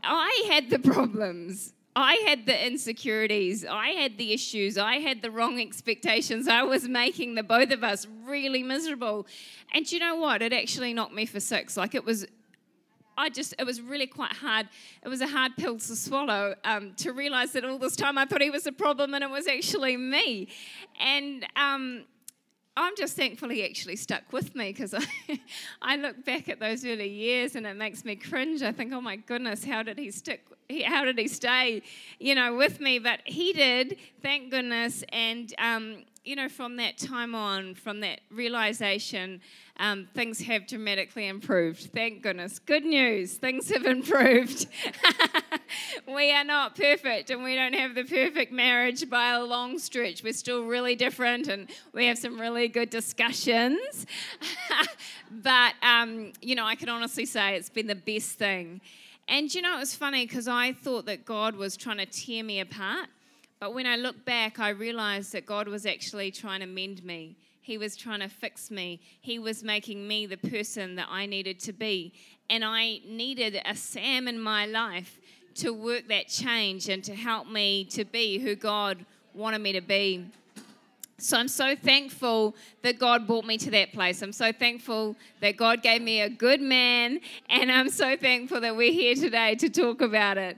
I 0.03 0.48
had 0.50 0.70
the 0.70 0.79
problems. 0.79 1.74
I 1.96 2.15
had 2.27 2.46
the 2.46 2.68
insecurities. 2.68 3.65
I 3.65 3.89
had 3.89 4.18
the 4.18 4.32
issues. 4.32 4.77
I 4.77 4.96
had 4.96 5.22
the 5.22 5.32
wrong 5.32 5.60
expectations. 5.60 6.48
I 6.48 6.63
was 6.63 6.88
making 6.88 7.36
the 7.36 7.44
both 7.44 7.72
of 7.72 7.84
us 7.84 8.08
really 8.25 8.63
miserable. 8.63 9.27
And 9.74 9.91
you 9.91 10.00
know 10.00 10.15
what? 10.15 10.41
It 10.41 10.53
actually 10.53 10.94
knocked 10.94 11.13
me 11.13 11.25
for 11.25 11.39
six. 11.39 11.75
Like 11.75 11.96
it 11.96 12.06
was 12.06 12.25
I 13.20 13.27
just, 13.27 13.53
it 13.60 13.65
was 13.65 13.82
really 13.82 14.08
quite 14.08 14.32
hard. 14.32 14.70
It 15.03 15.10
was 15.10 15.20
a 15.20 15.27
hard 15.27 15.58
pill 15.58 15.77
to 15.77 15.96
swallow 15.96 16.56
um, 16.63 16.94
to 16.98 17.12
realize 17.12 17.51
that 17.51 17.65
all 17.65 17.77
this 17.77 17.98
time 17.98 18.18
I 18.18 18.24
thought 18.24 18.41
he 18.41 18.50
was 18.50 18.65
a 18.65 18.72
problem 18.72 19.13
and 19.13 19.25
it 19.25 19.29
was 19.29 19.46
actually 19.46 19.98
me. 19.98 20.48
And 21.01 21.46
um, 21.58 22.06
I'm 22.78 22.96
just 22.96 23.16
thankful 23.16 23.50
he 23.50 23.66
actually 23.66 23.98
stuck 23.98 24.32
with 24.32 24.56
me 24.56 24.72
because 24.72 24.94
I, 25.30 25.40
I 25.82 25.96
look 25.98 26.24
back 26.24 26.48
at 26.50 26.60
those 26.60 26.86
early 26.86 27.10
years 27.10 27.56
and 27.56 27.66
it 27.68 27.76
makes 27.76 28.06
me 28.06 28.16
cringe. 28.16 28.62
I 28.62 28.72
think, 28.72 28.94
oh 28.94 29.02
my 29.02 29.18
goodness, 29.18 29.66
how 29.66 29.84
did 29.84 29.98
he 29.98 30.12
stick? 30.12 30.46
How 30.86 31.04
did 31.04 31.18
he 31.18 31.28
stay, 31.28 31.82
you 32.20 32.36
know, 32.36 32.56
with 32.56 32.80
me? 32.80 33.00
But 33.00 33.22
he 33.26 33.54
did, 33.54 33.98
thank 34.22 34.52
goodness. 34.52 35.04
And 35.10 35.54
um, 35.58 36.04
you 36.24 36.36
know, 36.36 36.50
from 36.50 36.76
that 36.78 36.98
time 36.98 37.34
on, 37.34 37.76
from 37.76 38.02
that 38.02 38.22
realization, 38.32 39.42
um, 39.78 40.08
things 40.14 40.42
have 40.42 40.68
dramatically 40.68 41.28
improved. 41.28 41.92
Thank 41.94 42.22
goodness. 42.22 42.60
Good 42.60 42.86
news, 42.86 43.36
things 43.36 43.70
have 43.70 43.86
improved. 43.86 44.68
we 46.08 46.32
are 46.32 46.44
not 46.44 46.76
perfect 46.76 47.30
and 47.30 47.44
we 47.44 47.56
don't 47.56 47.74
have 47.74 47.96
the 47.96 48.04
perfect 48.04 48.52
marriage 48.52 49.10
by 49.10 49.32
a 49.32 49.44
long 49.44 49.80
stretch. 49.80 50.24
We're 50.24 50.34
still 50.34 50.66
really 50.66 50.96
different 50.96 51.48
and 51.48 51.70
we 51.94 52.06
have 52.08 52.18
some 52.18 52.40
really 52.40 52.68
good 52.68 52.90
discussions. 52.90 54.06
but, 55.32 55.74
um, 55.82 56.34
you 56.42 56.56
know, 56.56 56.66
I 56.66 56.76
can 56.76 56.90
honestly 56.90 57.26
say 57.26 57.56
it's 57.56 57.70
been 57.70 57.88
the 57.88 57.96
best 57.96 58.38
thing. 58.38 58.82
And, 59.28 59.54
you 59.54 59.62
know, 59.62 59.76
it 59.76 59.80
was 59.80 59.96
funny 59.96 60.26
because 60.26 60.48
I 60.48 60.74
thought 60.74 61.06
that 61.06 61.24
God 61.24 61.56
was 61.56 61.78
trying 61.78 61.98
to 61.98 62.06
tear 62.06 62.44
me 62.44 62.60
apart. 62.60 63.08
But 63.60 63.74
when 63.74 63.86
I 63.86 63.98
look 63.98 64.24
back, 64.24 64.60
I 64.60 64.70
realized 64.70 65.34
that 65.34 65.46
God 65.46 65.68
was 65.68 65.86
actually 65.86 66.32
trying 66.32 66.62
to 66.62 66.66
mend 66.66 67.04
me. 67.04 67.36
He 67.62 67.78
was 67.78 67.96
trying 67.96 68.22
to 68.22 68.30
fix 68.30 68.72
me. 68.72 69.01
He 69.22 69.38
was 69.38 69.63
making 69.63 70.08
me 70.08 70.25
the 70.25 70.38
person 70.38 70.96
that 70.96 71.08
I 71.10 71.25
needed 71.25 71.60
to 71.62 71.74
be. 71.74 72.13
And 72.50 72.63
I 72.63 73.01
needed 73.06 73.62
a 73.66 73.75
Sam 73.75 74.28
in 74.28 74.39
my 74.39 74.66
life 74.66 75.20
to 75.56 75.74
work 75.74 76.08
that 76.08 76.30
change 76.30 76.88
and 76.88 77.04
to 77.04 77.13
help 77.13 77.48
me 77.48 77.84
to 77.86 78.06
be 78.06 78.39
who 78.39 78.56
God 78.56 79.06
wanted 79.34 79.60
me 79.60 79.74
to 79.74 79.82
be. 79.82 80.25
So 81.18 81.38
I'm 81.38 81.50
so 81.50 81.75
thankful 81.75 82.56
that 82.82 82.98
God 82.98 83.28
brought 83.28 83.44
me 83.46 83.58
to 83.58 83.72
that 83.72 83.92
place. 83.92 84.22
I'm 84.22 84.32
so 84.32 84.54
thankful 84.54 85.18
that 85.42 85.58
God 85.58 85.84
gave 85.84 86.01
me 86.01 86.22
a 86.22 86.30
good 86.30 86.62
man, 86.62 87.20
and 87.50 87.70
I'm 87.70 87.89
so 87.89 88.16
thankful 88.16 88.62
that 88.62 88.78
we're 88.78 88.94
here 88.94 89.16
today 89.16 89.56
to 89.56 89.70
talk 89.70 90.00
about 90.00 90.38
it. 90.38 90.58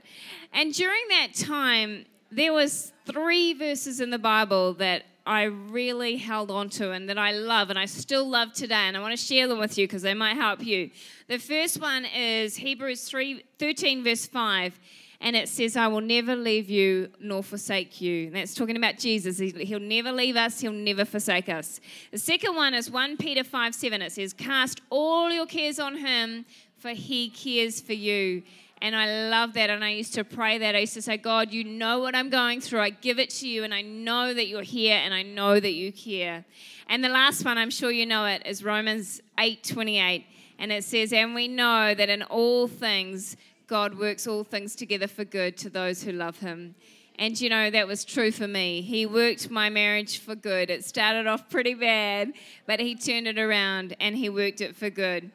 And 0.52 0.72
during 0.72 1.02
that 1.08 1.34
time, 1.34 2.04
there 2.32 2.52
was 2.52 2.92
three 3.04 3.52
verses 3.52 4.00
in 4.00 4.10
the 4.10 4.18
Bible 4.18 4.74
that 4.74 5.04
I 5.24 5.44
really 5.44 6.16
held 6.16 6.50
on 6.50 6.68
to 6.70 6.90
and 6.90 7.08
that 7.08 7.18
I 7.18 7.32
love 7.32 7.70
and 7.70 7.78
I 7.78 7.84
still 7.84 8.28
love 8.28 8.52
today 8.52 8.74
and 8.74 8.96
I 8.96 9.00
want 9.00 9.16
to 9.16 9.22
share 9.22 9.46
them 9.46 9.58
with 9.58 9.78
you 9.78 9.86
because 9.86 10.02
they 10.02 10.14
might 10.14 10.34
help 10.34 10.64
you. 10.64 10.90
The 11.28 11.38
first 11.38 11.80
one 11.80 12.04
is 12.06 12.56
Hebrews 12.56 13.04
3 13.04 13.44
13 13.58 14.02
verse 14.02 14.26
5 14.26 14.80
and 15.20 15.36
it 15.36 15.48
says 15.48 15.76
I 15.76 15.86
will 15.86 16.00
never 16.00 16.34
leave 16.34 16.68
you 16.68 17.10
nor 17.20 17.44
forsake 17.44 18.00
you. 18.00 18.26
And 18.26 18.36
that's 18.36 18.54
talking 18.54 18.76
about 18.76 18.98
Jesus. 18.98 19.38
He'll 19.38 19.78
never 19.78 20.10
leave 20.10 20.34
us, 20.34 20.60
he'll 20.60 20.72
never 20.72 21.04
forsake 21.04 21.48
us. 21.48 21.80
The 22.10 22.18
second 22.18 22.56
one 22.56 22.74
is 22.74 22.90
1 22.90 23.18
Peter 23.18 23.44
5 23.44 23.74
7. 23.74 24.02
It 24.02 24.12
says 24.12 24.32
cast 24.32 24.80
all 24.90 25.30
your 25.30 25.46
cares 25.46 25.78
on 25.78 25.98
him 25.98 26.46
for 26.78 26.90
he 26.90 27.30
cares 27.30 27.80
for 27.80 27.92
you. 27.92 28.42
And 28.82 28.96
I 28.96 29.28
love 29.28 29.52
that. 29.54 29.70
And 29.70 29.84
I 29.84 29.90
used 29.90 30.12
to 30.14 30.24
pray 30.24 30.58
that. 30.58 30.74
I 30.74 30.80
used 30.80 30.94
to 30.94 31.02
say, 31.02 31.16
God, 31.16 31.52
you 31.52 31.62
know 31.62 32.00
what 32.00 32.16
I'm 32.16 32.30
going 32.30 32.60
through. 32.60 32.80
I 32.80 32.90
give 32.90 33.20
it 33.20 33.30
to 33.30 33.48
you, 33.48 33.62
and 33.62 33.72
I 33.72 33.80
know 33.80 34.34
that 34.34 34.48
you're 34.48 34.62
here, 34.62 34.96
and 34.96 35.14
I 35.14 35.22
know 35.22 35.60
that 35.60 35.72
you 35.72 35.92
care. 35.92 36.44
And 36.88 37.04
the 37.04 37.08
last 37.08 37.44
one, 37.44 37.58
I'm 37.58 37.70
sure 37.70 37.92
you 37.92 38.06
know 38.06 38.26
it, 38.26 38.42
is 38.44 38.64
Romans 38.64 39.20
8 39.38 39.62
28. 39.62 40.26
And 40.58 40.72
it 40.72 40.82
says, 40.82 41.12
And 41.12 41.32
we 41.32 41.46
know 41.46 41.94
that 41.94 42.08
in 42.08 42.24
all 42.24 42.66
things, 42.66 43.36
God 43.68 43.96
works 43.96 44.26
all 44.26 44.42
things 44.42 44.74
together 44.74 45.06
for 45.06 45.24
good 45.24 45.56
to 45.58 45.70
those 45.70 46.02
who 46.02 46.10
love 46.10 46.40
him. 46.40 46.74
And 47.20 47.40
you 47.40 47.50
know, 47.50 47.70
that 47.70 47.86
was 47.86 48.04
true 48.04 48.32
for 48.32 48.48
me. 48.48 48.82
He 48.82 49.06
worked 49.06 49.48
my 49.48 49.70
marriage 49.70 50.18
for 50.18 50.34
good. 50.34 50.70
It 50.70 50.84
started 50.84 51.28
off 51.28 51.48
pretty 51.48 51.74
bad, 51.74 52.32
but 52.66 52.80
he 52.80 52.96
turned 52.96 53.28
it 53.28 53.38
around 53.38 53.94
and 54.00 54.16
he 54.16 54.28
worked 54.28 54.60
it 54.60 54.74
for 54.74 54.90
good. 54.90 55.30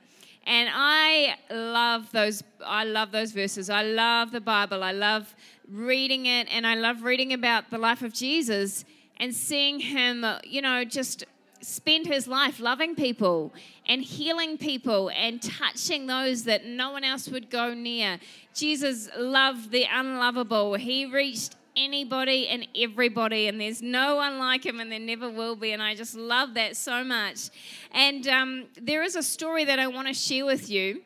And 0.47 0.69
I 0.71 1.35
love 1.51 2.09
those 2.13 2.41
I 2.65 2.85
love 2.85 3.11
those 3.11 3.33
verses. 3.33 3.69
I 3.69 3.83
love 3.83 4.31
the 4.31 4.39
Bible. 4.39 4.81
I 4.81 4.93
love 4.93 5.35
reading 5.69 6.25
it 6.25 6.47
and 6.49 6.65
I 6.65 6.75
love 6.75 7.03
reading 7.03 7.33
about 7.33 7.69
the 7.69 7.77
life 7.77 8.01
of 8.01 8.13
Jesus 8.13 8.85
and 9.17 9.35
seeing 9.35 9.81
him, 9.81 10.25
you 10.45 10.61
know, 10.61 10.85
just 10.85 11.25
spend 11.59 12.07
his 12.07 12.29
life 12.29 12.61
loving 12.61 12.95
people 12.95 13.53
and 13.85 14.01
healing 14.01 14.57
people 14.57 15.09
and 15.09 15.41
touching 15.41 16.07
those 16.07 16.43
that 16.43 16.65
no 16.65 16.91
one 16.91 17.03
else 17.03 17.27
would 17.27 17.49
go 17.49 17.73
near. 17.73 18.17
Jesus 18.53 19.09
loved 19.17 19.71
the 19.71 19.85
unlovable. 19.91 20.75
He 20.75 21.05
reached 21.05 21.56
anybody 21.77 22.48
and 22.48 22.67
everybody, 22.75 23.48
and 23.48 23.62
there's 23.62 23.81
no 23.81 24.15
one 24.15 24.39
like 24.39 24.65
him, 24.65 24.79
and 24.79 24.91
there 24.91 25.00
never 25.00 25.29
will 25.29 25.55
be. 25.55 25.72
And 25.72 25.81
I 25.81 25.96
just 25.96 26.15
love 26.15 26.55
that 26.55 26.75
so 26.75 27.03
much. 27.03 27.50
And 27.91 28.27
um, 28.27 28.65
there 28.81 29.03
is 29.03 29.15
a 29.15 29.24
story 29.24 29.63
that 29.65 29.79
I 29.79 29.88
want 29.88 30.07
to 30.07 30.13
share 30.13 30.46
with 30.46 30.69
you. 30.69 31.01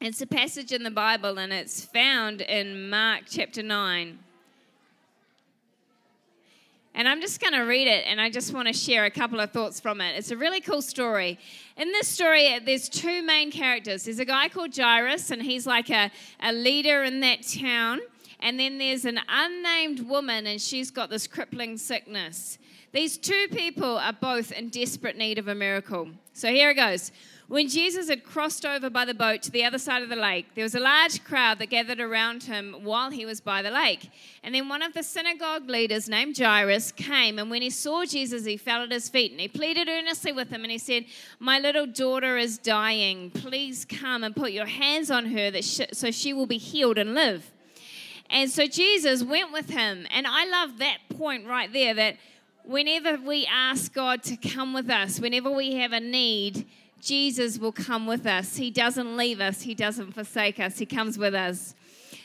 It's 0.00 0.20
a 0.20 0.26
passage 0.26 0.72
in 0.72 0.82
the 0.82 0.90
Bible, 0.90 1.38
and 1.38 1.52
it's 1.52 1.84
found 1.84 2.40
in 2.40 2.90
Mark 2.90 3.24
chapter 3.28 3.62
9. 3.62 4.18
And 6.94 7.08
I'm 7.08 7.20
just 7.20 7.40
going 7.40 7.52
to 7.52 7.60
read 7.60 7.86
it, 7.86 8.04
and 8.06 8.20
I 8.20 8.30
just 8.30 8.52
want 8.52 8.66
to 8.66 8.74
share 8.74 9.04
a 9.04 9.10
couple 9.10 9.38
of 9.38 9.52
thoughts 9.52 9.78
from 9.78 10.00
it. 10.00 10.16
It's 10.16 10.32
a 10.32 10.36
really 10.36 10.60
cool 10.60 10.82
story. 10.82 11.38
In 11.76 11.92
this 11.92 12.08
story, 12.08 12.58
there's 12.58 12.88
two 12.88 13.22
main 13.22 13.50
characters. 13.52 14.04
There's 14.04 14.18
a 14.18 14.24
guy 14.24 14.48
called 14.48 14.76
Jairus, 14.76 15.30
and 15.30 15.40
he's 15.42 15.66
like 15.66 15.88
a, 15.88 16.10
a 16.40 16.52
leader 16.52 17.04
in 17.04 17.20
that 17.20 17.46
town. 17.46 18.00
And 18.40 18.58
then 18.58 18.78
there's 18.78 19.04
an 19.04 19.20
unnamed 19.28 20.08
woman, 20.08 20.46
and 20.46 20.60
she's 20.60 20.90
got 20.90 21.10
this 21.10 21.26
crippling 21.26 21.76
sickness. 21.76 22.58
These 22.92 23.18
two 23.18 23.46
people 23.52 23.98
are 23.98 24.12
both 24.12 24.50
in 24.50 24.68
desperate 24.68 25.16
need 25.16 25.38
of 25.38 25.46
a 25.46 25.54
miracle. 25.54 26.08
So 26.32 26.48
here 26.48 26.70
it 26.70 26.74
goes. 26.74 27.12
When 27.50 27.68
Jesus 27.68 28.08
had 28.08 28.22
crossed 28.22 28.64
over 28.64 28.88
by 28.90 29.04
the 29.04 29.12
boat 29.12 29.42
to 29.42 29.50
the 29.50 29.64
other 29.64 29.78
side 29.78 30.04
of 30.04 30.08
the 30.08 30.14
lake, 30.14 30.46
there 30.54 30.62
was 30.62 30.76
a 30.76 30.80
large 30.80 31.24
crowd 31.24 31.58
that 31.58 31.68
gathered 31.68 31.98
around 31.98 32.44
him 32.44 32.76
while 32.84 33.10
he 33.10 33.26
was 33.26 33.40
by 33.40 33.60
the 33.60 33.72
lake. 33.72 34.08
And 34.44 34.54
then 34.54 34.68
one 34.68 34.82
of 34.82 34.94
the 34.94 35.02
synagogue 35.02 35.68
leaders, 35.68 36.08
named 36.08 36.38
Jairus, 36.38 36.92
came, 36.92 37.40
and 37.40 37.50
when 37.50 37.60
he 37.60 37.70
saw 37.70 38.04
Jesus, 38.04 38.44
he 38.44 38.56
fell 38.56 38.84
at 38.84 38.92
his 38.92 39.08
feet 39.08 39.32
and 39.32 39.40
he 39.40 39.48
pleaded 39.48 39.88
earnestly 39.88 40.30
with 40.30 40.50
him 40.50 40.62
and 40.62 40.70
he 40.70 40.78
said, 40.78 41.06
My 41.40 41.58
little 41.58 41.86
daughter 41.86 42.36
is 42.36 42.56
dying. 42.56 43.30
Please 43.30 43.84
come 43.84 44.22
and 44.22 44.34
put 44.34 44.52
your 44.52 44.66
hands 44.66 45.10
on 45.10 45.26
her 45.26 45.50
that 45.50 45.64
so 45.64 46.12
she 46.12 46.32
will 46.32 46.46
be 46.46 46.58
healed 46.58 46.98
and 46.98 47.14
live. 47.14 47.50
And 48.30 48.50
so 48.50 48.66
Jesus 48.66 49.22
went 49.22 49.52
with 49.52 49.70
him. 49.70 50.06
And 50.10 50.26
I 50.26 50.46
love 50.46 50.78
that 50.78 50.98
point 51.16 51.46
right 51.46 51.72
there 51.72 51.94
that 51.94 52.16
whenever 52.64 53.16
we 53.16 53.46
ask 53.46 53.92
God 53.92 54.22
to 54.24 54.36
come 54.36 54.72
with 54.72 54.88
us, 54.88 55.18
whenever 55.18 55.50
we 55.50 55.74
have 55.74 55.92
a 55.92 56.00
need, 56.00 56.66
Jesus 57.00 57.58
will 57.58 57.72
come 57.72 58.06
with 58.06 58.26
us. 58.26 58.56
He 58.56 58.70
doesn't 58.70 59.16
leave 59.16 59.40
us, 59.40 59.62
He 59.62 59.74
doesn't 59.74 60.12
forsake 60.12 60.60
us, 60.60 60.78
He 60.78 60.86
comes 60.86 61.18
with 61.18 61.34
us. 61.34 61.74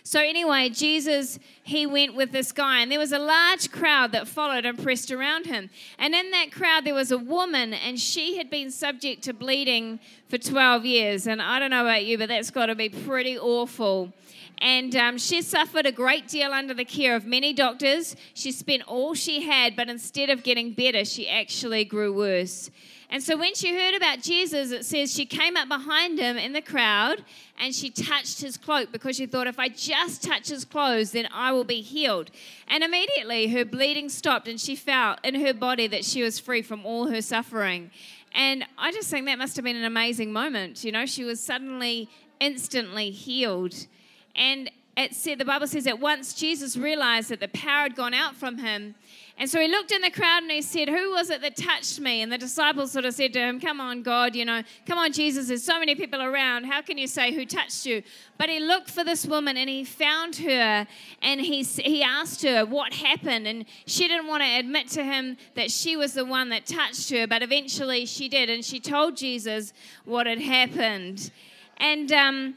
So, 0.07 0.19
anyway, 0.19 0.69
Jesus, 0.69 1.39
he 1.63 1.87
went 1.87 2.13
with 2.13 2.31
this 2.31 2.51
guy, 2.51 2.81
and 2.81 2.91
there 2.91 2.99
was 2.99 3.11
a 3.11 3.17
large 3.17 3.71
crowd 3.71 4.11
that 4.11 4.27
followed 4.27 4.63
and 4.63 4.77
pressed 4.77 5.11
around 5.11 5.47
him. 5.47 5.71
And 5.97 6.13
in 6.13 6.29
that 6.29 6.51
crowd, 6.51 6.85
there 6.85 6.93
was 6.93 7.11
a 7.11 7.17
woman, 7.17 7.73
and 7.73 7.99
she 7.99 8.37
had 8.37 8.51
been 8.51 8.69
subject 8.69 9.23
to 9.23 9.33
bleeding 9.33 9.99
for 10.29 10.37
12 10.37 10.85
years. 10.85 11.25
And 11.25 11.41
I 11.41 11.57
don't 11.57 11.71
know 11.71 11.81
about 11.81 12.05
you, 12.05 12.19
but 12.19 12.29
that's 12.29 12.51
got 12.51 12.67
to 12.67 12.75
be 12.75 12.87
pretty 12.87 13.35
awful. 13.35 14.13
And 14.59 14.95
um, 14.95 15.17
she 15.17 15.41
suffered 15.41 15.85
a 15.85 15.91
great 15.91 16.27
deal 16.27 16.51
under 16.51 16.73
the 16.73 16.85
care 16.85 17.15
of 17.15 17.25
many 17.25 17.53
doctors. 17.53 18.15
She 18.33 18.51
spent 18.51 18.83
all 18.87 19.13
she 19.13 19.43
had, 19.43 19.75
but 19.75 19.89
instead 19.89 20.29
of 20.29 20.43
getting 20.43 20.71
better, 20.71 21.03
she 21.03 21.29
actually 21.29 21.85
grew 21.85 22.13
worse. 22.13 22.71
And 23.09 23.21
so 23.21 23.37
when 23.37 23.53
she 23.53 23.75
heard 23.75 23.95
about 23.95 24.21
Jesus, 24.21 24.71
it 24.71 24.83
says 24.83 25.13
she 25.13 25.25
came 25.25 25.55
up 25.55 25.67
behind 25.67 26.17
him 26.17 26.37
in 26.37 26.53
the 26.53 26.61
crowd 26.61 27.23
and 27.59 27.73
she 27.73 27.89
touched 27.89 28.41
his 28.41 28.57
cloak 28.57 28.91
because 28.91 29.15
she 29.15 29.27
thought, 29.27 29.47
if 29.47 29.59
I 29.59 29.69
just 29.69 30.23
touch 30.23 30.49
his 30.49 30.65
clothes, 30.65 31.11
then 31.11 31.27
I 31.31 31.51
will 31.51 31.63
be 31.63 31.81
healed. 31.81 32.31
And 32.67 32.83
immediately 32.83 33.47
her 33.49 33.63
bleeding 33.63 34.09
stopped 34.09 34.47
and 34.47 34.59
she 34.59 34.75
felt 34.75 35.19
in 35.23 35.35
her 35.35 35.53
body 35.53 35.87
that 35.87 36.03
she 36.03 36.23
was 36.23 36.39
free 36.39 36.61
from 36.61 36.85
all 36.85 37.07
her 37.07 37.21
suffering. 37.21 37.91
And 38.33 38.65
I 38.77 38.91
just 38.91 39.09
think 39.09 39.27
that 39.27 39.37
must 39.37 39.55
have 39.55 39.63
been 39.63 39.77
an 39.77 39.85
amazing 39.85 40.33
moment. 40.33 40.83
You 40.83 40.91
know, 40.91 41.05
she 41.05 41.23
was 41.23 41.39
suddenly, 41.39 42.09
instantly 42.39 43.11
healed. 43.11 43.87
And 44.35 44.69
it 44.97 45.13
said 45.13 45.39
the 45.39 45.45
Bible 45.45 45.67
says 45.67 45.83
that 45.83 45.99
once 45.99 46.33
Jesus 46.33 46.77
realized 46.77 47.29
that 47.29 47.39
the 47.39 47.49
power 47.49 47.83
had 47.83 47.95
gone 47.95 48.13
out 48.13 48.35
from 48.35 48.57
him, 48.57 48.95
and 49.37 49.49
so 49.49 49.59
he 49.59 49.67
looked 49.67 49.91
in 49.91 50.01
the 50.01 50.09
crowd 50.09 50.43
and 50.43 50.51
he 50.51 50.61
said, 50.61 50.87
Who 50.87 51.11
was 51.11 51.29
it 51.29 51.41
that 51.41 51.57
touched 51.57 51.99
me? 51.99 52.21
And 52.21 52.31
the 52.31 52.37
disciples 52.37 52.93
sort 52.93 53.03
of 53.03 53.13
said 53.13 53.33
to 53.33 53.39
him, 53.39 53.59
Come 53.59 53.81
on, 53.81 54.01
God, 54.01 54.33
you 54.33 54.45
know, 54.45 54.63
come 54.85 54.97
on, 54.97 55.11
Jesus, 55.11 55.49
there's 55.49 55.63
so 55.63 55.77
many 55.77 55.93
people 55.93 56.21
around. 56.21 56.63
How 56.63 56.81
can 56.81 56.97
you 56.97 57.05
say 57.05 57.33
who 57.33 57.45
touched 57.45 57.85
you? 57.85 58.01
But 58.37 58.47
he 58.47 58.61
looked 58.61 58.89
for 58.89 59.03
this 59.03 59.25
woman 59.25 59.57
and 59.57 59.69
he 59.69 59.83
found 59.83 60.37
her 60.37 60.87
and 61.21 61.41
he, 61.41 61.63
he 61.63 62.01
asked 62.01 62.43
her 62.43 62.65
what 62.65 62.93
happened. 62.93 63.45
And 63.45 63.65
she 63.85 64.07
didn't 64.07 64.27
want 64.27 64.41
to 64.41 64.49
admit 64.49 64.87
to 64.91 65.03
him 65.03 65.35
that 65.55 65.69
she 65.69 65.97
was 65.97 66.13
the 66.13 66.23
one 66.23 66.47
that 66.49 66.65
touched 66.65 67.09
her, 67.09 67.27
but 67.27 67.43
eventually 67.43 68.05
she 68.05 68.29
did. 68.29 68.49
And 68.49 68.63
she 68.63 68.79
told 68.79 69.17
Jesus 69.17 69.73
what 70.05 70.27
had 70.27 70.39
happened. 70.39 71.29
And, 71.77 72.09
um, 72.13 72.55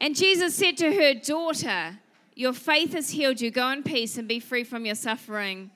and 0.00 0.16
Jesus 0.16 0.54
said 0.54 0.76
to 0.78 0.92
her, 0.92 1.14
Daughter, 1.14 1.98
your 2.34 2.52
faith 2.52 2.92
has 2.92 3.10
healed 3.10 3.40
you. 3.40 3.50
Go 3.50 3.68
in 3.70 3.82
peace 3.82 4.16
and 4.16 4.28
be 4.28 4.38
free 4.38 4.64
from 4.64 4.86
your 4.86 4.94
suffering. 4.94 5.70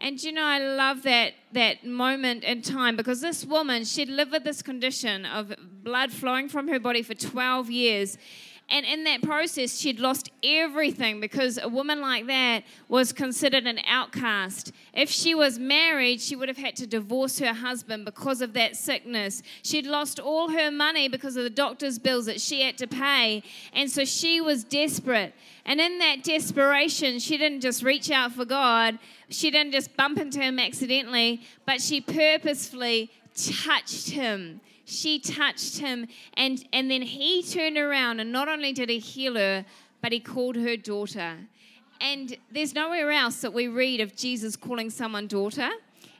And 0.00 0.22
you 0.22 0.32
know, 0.32 0.44
I 0.44 0.58
love 0.58 1.02
that 1.04 1.34
that 1.52 1.86
moment 1.86 2.44
in 2.44 2.62
time 2.62 2.96
because 2.96 3.20
this 3.20 3.44
woman, 3.44 3.84
she'd 3.84 4.08
lived 4.08 4.32
with 4.32 4.44
this 4.44 4.60
condition 4.60 5.24
of 5.24 5.54
blood 5.82 6.12
flowing 6.12 6.48
from 6.48 6.68
her 6.68 6.80
body 6.80 7.02
for 7.02 7.14
12 7.14 7.70
years. 7.70 8.18
And 8.70 8.86
in 8.86 9.04
that 9.04 9.22
process, 9.22 9.78
she'd 9.78 10.00
lost 10.00 10.30
everything 10.42 11.20
because 11.20 11.58
a 11.62 11.68
woman 11.68 12.00
like 12.00 12.26
that 12.26 12.64
was 12.88 13.12
considered 13.12 13.66
an 13.66 13.78
outcast. 13.86 14.72
If 14.94 15.10
she 15.10 15.34
was 15.34 15.58
married, 15.58 16.20
she 16.20 16.34
would 16.34 16.48
have 16.48 16.56
had 16.56 16.74
to 16.76 16.86
divorce 16.86 17.38
her 17.40 17.52
husband 17.52 18.06
because 18.06 18.40
of 18.40 18.54
that 18.54 18.76
sickness. 18.76 19.42
She'd 19.62 19.86
lost 19.86 20.18
all 20.18 20.50
her 20.50 20.70
money 20.70 21.08
because 21.08 21.36
of 21.36 21.44
the 21.44 21.50
doctor's 21.50 21.98
bills 21.98 22.24
that 22.26 22.40
she 22.40 22.62
had 22.62 22.78
to 22.78 22.86
pay. 22.86 23.42
And 23.74 23.90
so 23.90 24.04
she 24.04 24.40
was 24.40 24.64
desperate. 24.64 25.34
And 25.66 25.80
in 25.80 25.98
that 25.98 26.24
desperation, 26.24 27.18
she 27.18 27.36
didn't 27.36 27.60
just 27.60 27.82
reach 27.82 28.10
out 28.10 28.32
for 28.32 28.44
God, 28.46 28.98
she 29.28 29.50
didn't 29.50 29.72
just 29.72 29.94
bump 29.96 30.18
into 30.18 30.40
him 30.40 30.58
accidentally, 30.58 31.42
but 31.66 31.80
she 31.80 32.00
purposefully 32.00 33.10
touched 33.34 34.10
him. 34.10 34.60
She 34.84 35.18
touched 35.18 35.78
him, 35.78 36.06
and, 36.34 36.64
and 36.72 36.90
then 36.90 37.02
he 37.02 37.42
turned 37.42 37.78
around, 37.78 38.20
and 38.20 38.30
not 38.30 38.48
only 38.48 38.72
did 38.72 38.88
he 38.90 38.98
heal 38.98 39.34
her, 39.36 39.64
but 40.02 40.12
he 40.12 40.20
called 40.20 40.56
her 40.56 40.76
daughter. 40.76 41.36
And 42.00 42.36
there's 42.50 42.74
nowhere 42.74 43.10
else 43.10 43.40
that 43.40 43.54
we 43.54 43.68
read 43.68 44.00
of 44.00 44.14
Jesus 44.14 44.56
calling 44.56 44.90
someone 44.90 45.26
daughter. 45.26 45.70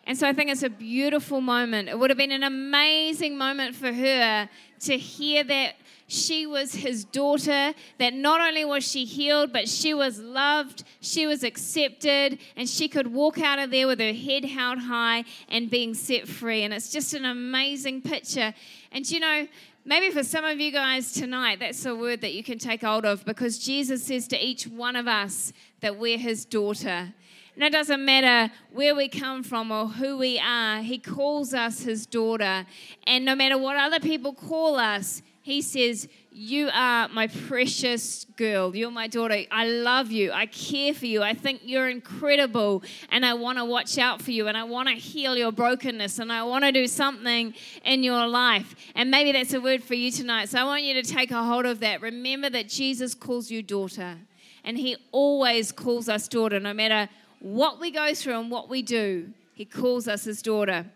And 0.06 0.18
so 0.18 0.28
I 0.28 0.32
think 0.32 0.50
it's 0.50 0.62
a 0.62 0.70
beautiful 0.70 1.40
moment. 1.40 1.88
It 1.88 1.98
would 1.98 2.10
have 2.10 2.18
been 2.18 2.32
an 2.32 2.42
amazing 2.42 3.38
moment 3.38 3.74
for 3.74 3.92
her 3.92 4.48
to 4.80 4.98
hear 4.98 5.42
that 5.44 5.76
she 6.06 6.46
was 6.46 6.74
his 6.74 7.04
daughter, 7.04 7.72
that 7.98 8.12
not 8.12 8.40
only 8.40 8.64
was 8.64 8.86
she 8.86 9.04
healed, 9.06 9.52
but 9.52 9.68
she 9.68 9.94
was 9.94 10.18
loved, 10.18 10.84
she 11.00 11.26
was 11.26 11.42
accepted, 11.42 12.38
and 12.56 12.68
she 12.68 12.88
could 12.88 13.06
walk 13.06 13.40
out 13.40 13.58
of 13.58 13.70
there 13.70 13.86
with 13.86 14.00
her 14.00 14.12
head 14.12 14.44
held 14.44 14.78
high 14.78 15.24
and 15.48 15.70
being 15.70 15.94
set 15.94 16.28
free. 16.28 16.62
And 16.62 16.74
it's 16.74 16.90
just 16.90 17.14
an 17.14 17.24
amazing 17.24 18.02
picture. 18.02 18.52
And 18.92 19.10
you 19.10 19.20
know, 19.20 19.48
maybe 19.86 20.10
for 20.10 20.22
some 20.22 20.44
of 20.44 20.60
you 20.60 20.70
guys 20.70 21.12
tonight, 21.12 21.60
that's 21.60 21.84
a 21.86 21.94
word 21.94 22.20
that 22.20 22.34
you 22.34 22.44
can 22.44 22.58
take 22.58 22.82
hold 22.82 23.06
of 23.06 23.24
because 23.24 23.58
Jesus 23.58 24.04
says 24.04 24.28
to 24.28 24.44
each 24.44 24.66
one 24.66 24.96
of 24.96 25.08
us 25.08 25.54
that 25.80 25.96
we're 25.96 26.18
his 26.18 26.44
daughter. 26.44 27.14
And 27.54 27.64
it 27.64 27.72
doesn't 27.72 28.04
matter 28.04 28.52
where 28.72 28.94
we 28.94 29.08
come 29.08 29.42
from 29.42 29.70
or 29.70 29.88
who 29.88 30.18
we 30.18 30.38
are, 30.38 30.82
He 30.82 30.98
calls 30.98 31.54
us 31.54 31.82
His 31.82 32.06
daughter. 32.06 32.66
And 33.06 33.24
no 33.24 33.34
matter 33.34 33.56
what 33.58 33.76
other 33.76 34.00
people 34.00 34.32
call 34.32 34.76
us, 34.76 35.22
he 35.44 35.60
says, 35.60 36.08
You 36.30 36.70
are 36.72 37.06
my 37.08 37.26
precious 37.26 38.24
girl. 38.36 38.74
You're 38.74 38.90
my 38.90 39.08
daughter. 39.08 39.42
I 39.50 39.66
love 39.66 40.10
you. 40.10 40.32
I 40.32 40.46
care 40.46 40.94
for 40.94 41.04
you. 41.04 41.22
I 41.22 41.34
think 41.34 41.60
you're 41.64 41.90
incredible. 41.90 42.82
And 43.10 43.26
I 43.26 43.34
want 43.34 43.58
to 43.58 43.64
watch 43.66 43.98
out 43.98 44.22
for 44.22 44.30
you. 44.30 44.48
And 44.48 44.56
I 44.56 44.64
want 44.64 44.88
to 44.88 44.94
heal 44.94 45.36
your 45.36 45.52
brokenness. 45.52 46.18
And 46.18 46.32
I 46.32 46.44
want 46.44 46.64
to 46.64 46.72
do 46.72 46.86
something 46.86 47.52
in 47.84 48.02
your 48.02 48.26
life. 48.26 48.74
And 48.94 49.10
maybe 49.10 49.32
that's 49.32 49.52
a 49.52 49.60
word 49.60 49.84
for 49.84 49.92
you 49.92 50.10
tonight. 50.10 50.48
So 50.48 50.58
I 50.58 50.64
want 50.64 50.82
you 50.82 50.94
to 50.94 51.02
take 51.02 51.30
a 51.30 51.44
hold 51.44 51.66
of 51.66 51.80
that. 51.80 52.00
Remember 52.00 52.48
that 52.48 52.70
Jesus 52.70 53.14
calls 53.14 53.50
you 53.50 53.62
daughter. 53.62 54.16
And 54.64 54.78
He 54.78 54.96
always 55.12 55.72
calls 55.72 56.08
us 56.08 56.26
daughter, 56.26 56.58
no 56.58 56.72
matter 56.72 57.10
what 57.44 57.78
we 57.78 57.90
go 57.90 58.14
through 58.14 58.40
and 58.40 58.50
what 58.50 58.70
we 58.70 58.80
do. 58.80 59.30
He 59.52 59.66
calls 59.66 60.08
us 60.08 60.24
His 60.24 60.40
daughter. 60.40 60.86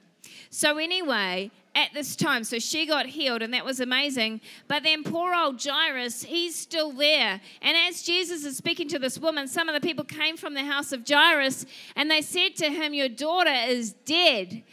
So, 0.50 0.78
anyway, 0.78 1.50
at 1.74 1.94
this 1.94 2.16
time. 2.16 2.42
So 2.42 2.58
she 2.58 2.86
got 2.86 3.06
healed, 3.06 3.40
and 3.40 3.54
that 3.54 3.64
was 3.64 3.78
amazing. 3.78 4.40
But 4.66 4.82
then 4.82 5.04
poor 5.04 5.32
old 5.32 5.62
Jairus, 5.62 6.24
he's 6.24 6.56
still 6.56 6.90
there. 6.90 7.40
And 7.62 7.76
as 7.76 8.02
Jesus 8.02 8.44
is 8.44 8.56
speaking 8.56 8.88
to 8.88 8.98
this 8.98 9.16
woman, 9.18 9.46
some 9.46 9.68
of 9.68 9.80
the 9.80 9.86
people 9.86 10.04
came 10.04 10.36
from 10.36 10.54
the 10.54 10.64
house 10.64 10.90
of 10.90 11.08
Jairus 11.08 11.66
and 11.94 12.10
they 12.10 12.20
said 12.20 12.56
to 12.56 12.70
him, 12.70 12.94
Your 12.94 13.08
daughter 13.08 13.54
is 13.68 13.92
dead. 13.92 14.64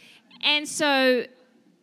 And 0.42 0.66
so 0.66 1.26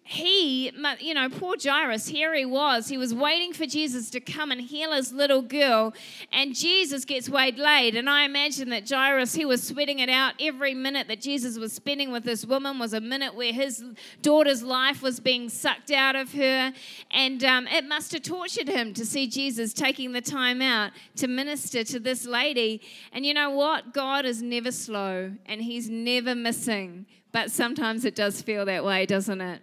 he, 0.04 0.72
you 1.00 1.14
know, 1.14 1.30
poor 1.30 1.56
Jairus, 1.62 2.08
here 2.08 2.34
he 2.34 2.46
was. 2.46 2.90
He 2.90 2.98
was 2.98 3.14
waiting 3.14 3.54
for 3.54 3.66
Jesus 3.66 4.10
to 4.10 4.20
come 4.20 4.52
and 4.52 4.60
heal 4.60 4.92
his 4.92 5.14
little 5.14 5.42
girl, 5.42 5.94
and 6.32 6.56
Jesus 6.56 7.06
gets 7.06 7.30
weighed 7.30 7.54
waylaid. 7.58 7.96
And 7.96 8.10
I 8.10 8.24
imagine 8.24 8.70
that 8.70 8.90
Jairus, 8.90 9.34
he 9.34 9.46
was 9.46 9.64
sweating 9.64 10.00
it 10.00 10.10
out. 10.10 10.34
Every 10.40 10.74
minute 10.74 11.08
that 11.08 11.22
Jesus 11.22 11.58
was 11.58 11.74
spending 11.74 12.12
with 12.12 12.24
this 12.24 12.46
woman 12.46 12.80
was 12.80 12.94
a 12.94 13.02
minute 13.02 13.36
where 13.36 13.54
his 13.54 13.84
daughter's 14.22 14.64
life 14.64 15.02
was 15.02 15.20
being 15.20 15.50
sucked 15.50 15.92
out 15.92 16.16
of 16.16 16.34
her. 16.34 16.74
And 17.12 17.44
um, 17.44 17.68
it 17.68 17.86
must 17.86 18.12
have 18.14 18.24
tortured 18.24 18.68
him 18.68 18.94
to 18.94 19.06
see 19.06 19.28
Jesus 19.28 19.74
taking 19.74 20.12
the 20.12 20.22
time 20.22 20.62
out 20.62 20.92
to 21.18 21.28
minister 21.28 21.84
to 21.84 22.00
this 22.00 22.26
lady. 22.26 22.82
And 23.12 23.26
you 23.26 23.34
know 23.34 23.52
what? 23.52 23.94
God 23.94 24.26
is 24.26 24.42
never 24.42 24.72
slow, 24.72 25.34
and 25.46 25.62
he's 25.62 25.90
never 25.90 26.36
missing. 26.36 27.06
But 27.32 27.52
sometimes 27.52 28.06
it 28.06 28.16
does 28.16 28.42
feel 28.42 28.66
that 28.66 28.86
way, 28.86 29.06
doesn't 29.06 29.42
it? 29.42 29.62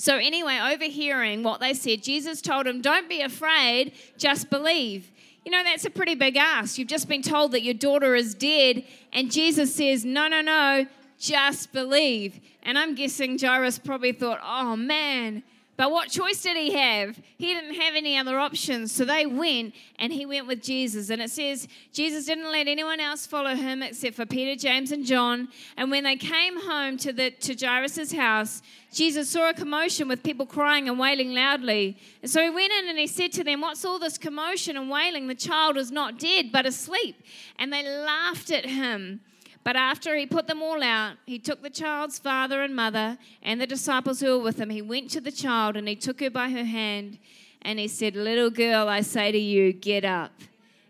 So, 0.00 0.16
anyway, 0.16 0.58
overhearing 0.58 1.42
what 1.42 1.60
they 1.60 1.74
said, 1.74 2.02
Jesus 2.02 2.40
told 2.40 2.66
him, 2.66 2.80
Don't 2.80 3.06
be 3.06 3.20
afraid, 3.20 3.92
just 4.16 4.48
believe. 4.48 5.10
You 5.44 5.52
know, 5.52 5.62
that's 5.62 5.84
a 5.84 5.90
pretty 5.90 6.14
big 6.14 6.38
ask. 6.38 6.78
You've 6.78 6.88
just 6.88 7.06
been 7.06 7.20
told 7.20 7.52
that 7.52 7.60
your 7.60 7.74
daughter 7.74 8.14
is 8.14 8.34
dead, 8.34 8.82
and 9.12 9.30
Jesus 9.30 9.74
says, 9.74 10.02
No, 10.02 10.26
no, 10.26 10.40
no, 10.40 10.86
just 11.18 11.74
believe. 11.74 12.40
And 12.62 12.78
I'm 12.78 12.94
guessing 12.94 13.38
Jairus 13.38 13.78
probably 13.78 14.12
thought, 14.12 14.40
Oh 14.42 14.74
man, 14.74 15.42
but 15.80 15.92
what 15.92 16.10
choice 16.10 16.42
did 16.42 16.58
he 16.58 16.74
have? 16.74 17.18
He 17.38 17.54
didn't 17.54 17.72
have 17.72 17.94
any 17.94 18.18
other 18.18 18.38
options. 18.38 18.92
So 18.92 19.06
they 19.06 19.24
went 19.24 19.72
and 19.98 20.12
he 20.12 20.26
went 20.26 20.46
with 20.46 20.62
Jesus. 20.62 21.08
And 21.08 21.22
it 21.22 21.30
says 21.30 21.68
Jesus 21.90 22.26
didn't 22.26 22.52
let 22.52 22.68
anyone 22.68 23.00
else 23.00 23.26
follow 23.26 23.54
him 23.54 23.82
except 23.82 24.14
for 24.14 24.26
Peter, 24.26 24.60
James, 24.60 24.92
and 24.92 25.06
John. 25.06 25.48
And 25.78 25.90
when 25.90 26.04
they 26.04 26.16
came 26.16 26.60
home 26.60 26.98
to, 26.98 27.14
the, 27.14 27.30
to 27.30 27.54
Jairus' 27.54 28.12
house, 28.12 28.60
Jesus 28.92 29.30
saw 29.30 29.48
a 29.48 29.54
commotion 29.54 30.06
with 30.06 30.22
people 30.22 30.44
crying 30.44 30.86
and 30.86 30.98
wailing 30.98 31.32
loudly. 31.32 31.96
And 32.20 32.30
so 32.30 32.42
he 32.42 32.50
went 32.50 32.74
in 32.74 32.90
and 32.90 32.98
he 32.98 33.06
said 33.06 33.32
to 33.32 33.42
them, 33.42 33.62
What's 33.62 33.82
all 33.82 33.98
this 33.98 34.18
commotion 34.18 34.76
and 34.76 34.90
wailing? 34.90 35.28
The 35.28 35.34
child 35.34 35.78
is 35.78 35.90
not 35.90 36.18
dead, 36.18 36.52
but 36.52 36.66
asleep. 36.66 37.24
And 37.58 37.72
they 37.72 37.82
laughed 37.82 38.50
at 38.50 38.66
him. 38.66 39.22
But 39.62 39.76
after 39.76 40.16
he 40.16 40.26
put 40.26 40.46
them 40.46 40.62
all 40.62 40.82
out, 40.82 41.16
he 41.26 41.38
took 41.38 41.62
the 41.62 41.70
child's 41.70 42.18
father 42.18 42.62
and 42.62 42.74
mother 42.74 43.18
and 43.42 43.60
the 43.60 43.66
disciples 43.66 44.20
who 44.20 44.38
were 44.38 44.44
with 44.44 44.58
him. 44.58 44.70
He 44.70 44.82
went 44.82 45.10
to 45.10 45.20
the 45.20 45.32
child 45.32 45.76
and 45.76 45.86
he 45.86 45.96
took 45.96 46.20
her 46.20 46.30
by 46.30 46.48
her 46.48 46.64
hand 46.64 47.18
and 47.62 47.78
he 47.78 47.88
said, 47.88 48.16
Little 48.16 48.50
girl, 48.50 48.88
I 48.88 49.02
say 49.02 49.32
to 49.32 49.38
you, 49.38 49.72
get 49.72 50.04
up. 50.04 50.32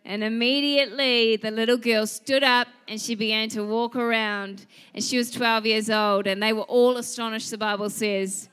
And 0.04 0.22
immediately 0.22 1.36
the 1.36 1.50
little 1.50 1.76
girl 1.76 2.06
stood 2.06 2.44
up 2.44 2.68
and 2.86 3.00
she 3.00 3.14
began 3.14 3.48
to 3.50 3.64
walk 3.64 3.96
around. 3.96 4.66
And 4.94 5.02
she 5.02 5.18
was 5.18 5.30
12 5.30 5.66
years 5.66 5.90
old, 5.90 6.26
and 6.26 6.42
they 6.42 6.52
were 6.52 6.62
all 6.62 6.96
astonished, 6.96 7.50
the 7.50 7.58
Bible 7.58 7.90
says. 7.90 8.48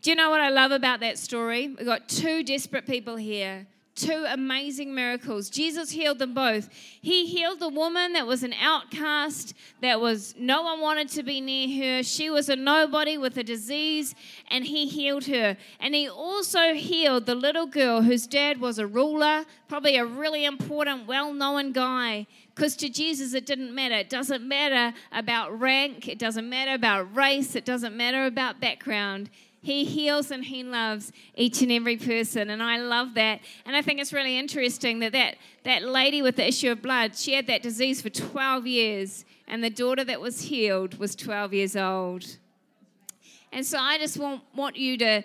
Do 0.00 0.10
you 0.10 0.16
know 0.16 0.30
what 0.30 0.40
I 0.40 0.48
love 0.48 0.72
about 0.72 1.00
that 1.00 1.18
story? 1.18 1.68
We've 1.68 1.86
got 1.86 2.08
two 2.08 2.42
desperate 2.42 2.86
people 2.86 3.16
here 3.16 3.66
two 3.94 4.24
amazing 4.28 4.94
miracles. 4.94 5.50
Jesus 5.50 5.90
healed 5.90 6.18
them 6.18 6.34
both. 6.34 6.68
He 6.72 7.26
healed 7.26 7.60
the 7.60 7.68
woman 7.68 8.14
that 8.14 8.26
was 8.26 8.42
an 8.42 8.54
outcast, 8.54 9.54
that 9.80 10.00
was 10.00 10.34
no 10.38 10.62
one 10.62 10.80
wanted 10.80 11.08
to 11.10 11.22
be 11.22 11.40
near 11.40 11.98
her. 11.98 12.02
She 12.02 12.30
was 12.30 12.48
a 12.48 12.56
nobody 12.56 13.18
with 13.18 13.36
a 13.36 13.42
disease, 13.42 14.14
and 14.50 14.64
he 14.64 14.86
healed 14.86 15.26
her. 15.26 15.56
And 15.80 15.94
he 15.94 16.08
also 16.08 16.74
healed 16.74 17.26
the 17.26 17.34
little 17.34 17.66
girl 17.66 18.02
whose 18.02 18.26
dad 18.26 18.60
was 18.60 18.78
a 18.78 18.86
ruler, 18.86 19.44
probably 19.68 19.96
a 19.96 20.04
really 20.04 20.44
important, 20.44 21.06
well 21.06 21.32
known 21.32 21.72
guy. 21.72 22.26
Because 22.54 22.76
to 22.76 22.88
Jesus, 22.88 23.34
it 23.34 23.46
didn't 23.46 23.74
matter. 23.74 23.94
It 23.94 24.10
doesn't 24.10 24.46
matter 24.46 24.96
about 25.10 25.58
rank, 25.58 26.08
it 26.08 26.18
doesn't 26.18 26.48
matter 26.48 26.74
about 26.74 27.14
race, 27.14 27.54
it 27.54 27.64
doesn't 27.64 27.96
matter 27.96 28.26
about 28.26 28.60
background. 28.60 29.30
He 29.62 29.84
heals 29.84 30.32
and 30.32 30.44
He 30.44 30.64
loves 30.64 31.12
each 31.36 31.62
and 31.62 31.70
every 31.70 31.96
person. 31.96 32.50
And 32.50 32.62
I 32.62 32.78
love 32.78 33.14
that. 33.14 33.40
And 33.64 33.76
I 33.76 33.80
think 33.80 34.00
it's 34.00 34.12
really 34.12 34.36
interesting 34.36 34.98
that 34.98 35.12
that, 35.12 35.36
that 35.62 35.84
lady 35.84 36.20
with 36.20 36.36
the 36.36 36.46
issue 36.46 36.72
of 36.72 36.82
blood, 36.82 37.16
she 37.16 37.34
had 37.34 37.46
that 37.46 37.62
disease 37.62 38.02
for 38.02 38.10
12 38.10 38.66
years. 38.66 39.24
And 39.46 39.62
the 39.62 39.70
daughter 39.70 40.04
that 40.04 40.20
was 40.20 40.42
healed 40.42 40.98
was 40.98 41.14
12 41.14 41.54
years 41.54 41.76
old. 41.76 42.38
And 43.52 43.64
so 43.64 43.78
I 43.78 43.98
just 43.98 44.18
want, 44.18 44.42
want 44.54 44.76
you 44.76 44.96
to 44.98 45.22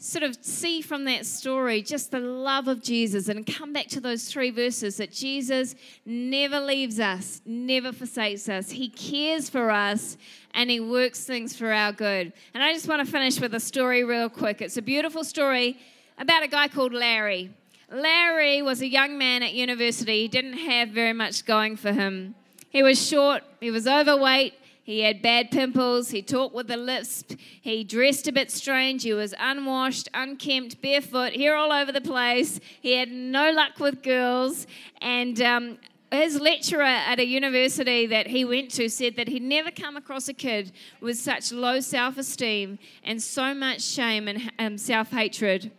sort 0.00 0.22
of 0.22 0.34
see 0.40 0.80
from 0.80 1.04
that 1.04 1.26
story 1.26 1.82
just 1.82 2.10
the 2.10 2.18
love 2.18 2.68
of 2.68 2.82
Jesus 2.82 3.28
and 3.28 3.46
come 3.46 3.74
back 3.74 3.86
to 3.86 4.00
those 4.00 4.24
three 4.24 4.50
verses 4.50 4.96
that 4.96 5.12
Jesus 5.12 5.74
never 6.06 6.58
leaves 6.58 6.98
us, 6.98 7.42
never 7.44 7.92
forsakes 7.92 8.48
us. 8.48 8.70
He 8.70 8.88
cares 8.88 9.50
for 9.50 9.70
us 9.70 10.16
and 10.54 10.70
He 10.70 10.80
works 10.80 11.24
things 11.24 11.54
for 11.54 11.70
our 11.70 11.92
good. 11.92 12.32
And 12.54 12.62
I 12.62 12.72
just 12.72 12.88
want 12.88 13.04
to 13.04 13.12
finish 13.12 13.38
with 13.40 13.54
a 13.54 13.60
story 13.60 14.02
real 14.02 14.30
quick. 14.30 14.62
It's 14.62 14.78
a 14.78 14.82
beautiful 14.82 15.22
story 15.22 15.78
about 16.16 16.42
a 16.42 16.48
guy 16.48 16.68
called 16.68 16.94
Larry. 16.94 17.50
Larry 17.92 18.62
was 18.62 18.80
a 18.80 18.88
young 18.88 19.18
man 19.18 19.42
at 19.42 19.52
university. 19.52 20.22
He 20.22 20.28
didn't 20.28 20.54
have 20.54 20.88
very 20.88 21.12
much 21.12 21.44
going 21.44 21.76
for 21.76 21.92
him. 21.92 22.34
He 22.70 22.82
was 22.82 23.04
short, 23.06 23.42
he 23.60 23.70
was 23.70 23.86
overweight, 23.86 24.54
he 24.90 25.02
had 25.02 25.22
bad 25.22 25.52
pimples. 25.52 26.10
He 26.10 26.20
talked 26.20 26.52
with 26.52 26.68
a 26.68 26.76
lisp. 26.76 27.34
He 27.60 27.84
dressed 27.84 28.26
a 28.26 28.32
bit 28.32 28.50
strange. 28.50 29.04
He 29.04 29.12
was 29.12 29.32
unwashed, 29.38 30.08
unkempt, 30.12 30.82
barefoot, 30.82 31.32
hair 31.32 31.54
all 31.54 31.72
over 31.72 31.92
the 31.92 32.00
place. 32.00 32.58
He 32.80 32.94
had 32.94 33.08
no 33.08 33.52
luck 33.52 33.78
with 33.78 34.02
girls. 34.02 34.66
And 35.00 35.40
um, 35.42 35.78
his 36.10 36.40
lecturer 36.40 36.82
at 36.82 37.20
a 37.20 37.24
university 37.24 38.06
that 38.06 38.26
he 38.26 38.44
went 38.44 38.72
to 38.72 38.88
said 38.88 39.14
that 39.14 39.28
he'd 39.28 39.44
never 39.44 39.70
come 39.70 39.96
across 39.96 40.26
a 40.26 40.34
kid 40.34 40.72
with 41.00 41.16
such 41.18 41.52
low 41.52 41.78
self 41.78 42.18
esteem 42.18 42.80
and 43.04 43.22
so 43.22 43.54
much 43.54 43.82
shame 43.82 44.26
and 44.26 44.50
um, 44.58 44.76
self 44.76 45.12
hatred. 45.12 45.70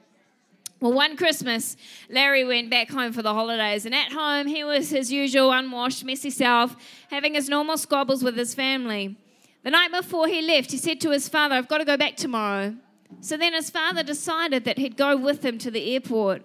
Well, 0.81 0.93
one 0.93 1.15
Christmas, 1.15 1.77
Larry 2.09 2.43
went 2.43 2.71
back 2.71 2.89
home 2.89 3.13
for 3.13 3.21
the 3.21 3.35
holidays, 3.35 3.85
and 3.85 3.93
at 3.93 4.11
home, 4.11 4.47
he 4.47 4.63
was 4.63 4.89
his 4.89 5.11
usual 5.11 5.51
unwashed, 5.51 6.03
messy 6.03 6.31
self, 6.31 6.75
having 7.11 7.35
his 7.35 7.47
normal 7.47 7.77
squabbles 7.77 8.23
with 8.23 8.35
his 8.35 8.55
family. 8.55 9.15
The 9.63 9.69
night 9.69 9.91
before 9.91 10.27
he 10.27 10.41
left, 10.41 10.71
he 10.71 10.77
said 10.77 10.99
to 11.01 11.11
his 11.11 11.29
father, 11.29 11.53
I've 11.53 11.67
got 11.67 11.77
to 11.77 11.85
go 11.85 11.97
back 11.97 12.17
tomorrow. 12.17 12.75
So 13.19 13.37
then 13.37 13.53
his 13.53 13.69
father 13.69 14.01
decided 14.01 14.65
that 14.65 14.79
he'd 14.79 14.97
go 14.97 15.15
with 15.15 15.45
him 15.45 15.59
to 15.59 15.69
the 15.69 15.93
airport. 15.93 16.41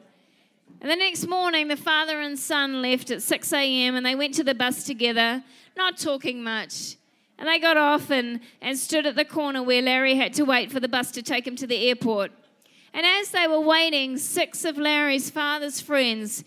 And 0.83 0.90
the 0.90 0.96
next 0.96 1.27
morning, 1.27 1.68
the 1.68 1.77
father 1.77 2.20
and 2.20 2.38
son 2.38 2.83
left 2.83 3.11
at 3.11 3.22
6 3.22 3.53
a.m. 3.55 3.94
and 3.94 4.05
they 4.05 4.14
went 4.14 4.35
to 4.35 4.44
the 4.44 4.55
bus 4.55 4.85
together, 4.85 5.42
not 5.79 5.96
talking 5.96 6.42
much. 6.42 6.96
And 7.38 7.49
they 7.49 7.59
got 7.59 7.79
off 7.79 8.11
and, 8.11 8.40
and 8.61 8.79
stood 8.79 9.07
at 9.07 9.16
the 9.16 9.25
corner 9.25 9.62
where 9.62 9.81
Larry 9.81 10.16
had 10.16 10.35
to 10.35 10.44
wait 10.44 10.70
for 10.70 10.81
the 10.81 10.88
bus 10.88 11.11
to 11.12 11.22
take 11.22 11.46
him 11.46 11.57
to 11.57 11.66
the 11.66 11.88
airport. 11.88 12.33
And 12.97 13.05
as 13.05 13.29
they 13.29 13.47
were 13.47 13.61
waiting, 13.61 14.17
six 14.17 14.65
of 14.65 14.79
Larry's 14.79 15.29
father's 15.29 15.83
friends, 15.83 16.45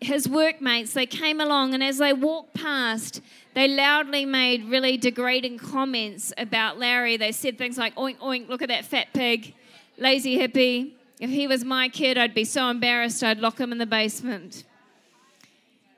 his 0.00 0.26
workmates, 0.26 0.94
they 0.94 1.04
came 1.04 1.42
along, 1.42 1.74
and 1.74 1.84
as 1.84 1.98
they 1.98 2.14
walked 2.14 2.54
past, 2.54 3.20
they 3.52 3.68
loudly 3.68 4.24
made 4.24 4.64
really 4.64 4.96
degrading 4.96 5.58
comments 5.58 6.32
about 6.38 6.78
Larry. 6.78 7.18
They 7.18 7.32
said 7.32 7.58
things 7.58 7.76
like, 7.76 7.94
oink, 7.96 8.16
oink, 8.16 8.48
look 8.48 8.62
at 8.62 8.70
that 8.70 8.86
fat 8.86 9.08
pig, 9.12 9.52
lazy 9.98 10.38
hippie. 10.38 10.92
If 11.20 11.28
he 11.28 11.46
was 11.46 11.66
my 11.66 11.90
kid, 11.90 12.16
I'd 12.16 12.32
be 12.32 12.46
so 12.46 12.70
embarrassed 12.70 13.22
I'd 13.22 13.40
lock 13.40 13.60
him 13.60 13.70
in 13.70 13.76
the 13.76 13.84
basement. 13.84 14.64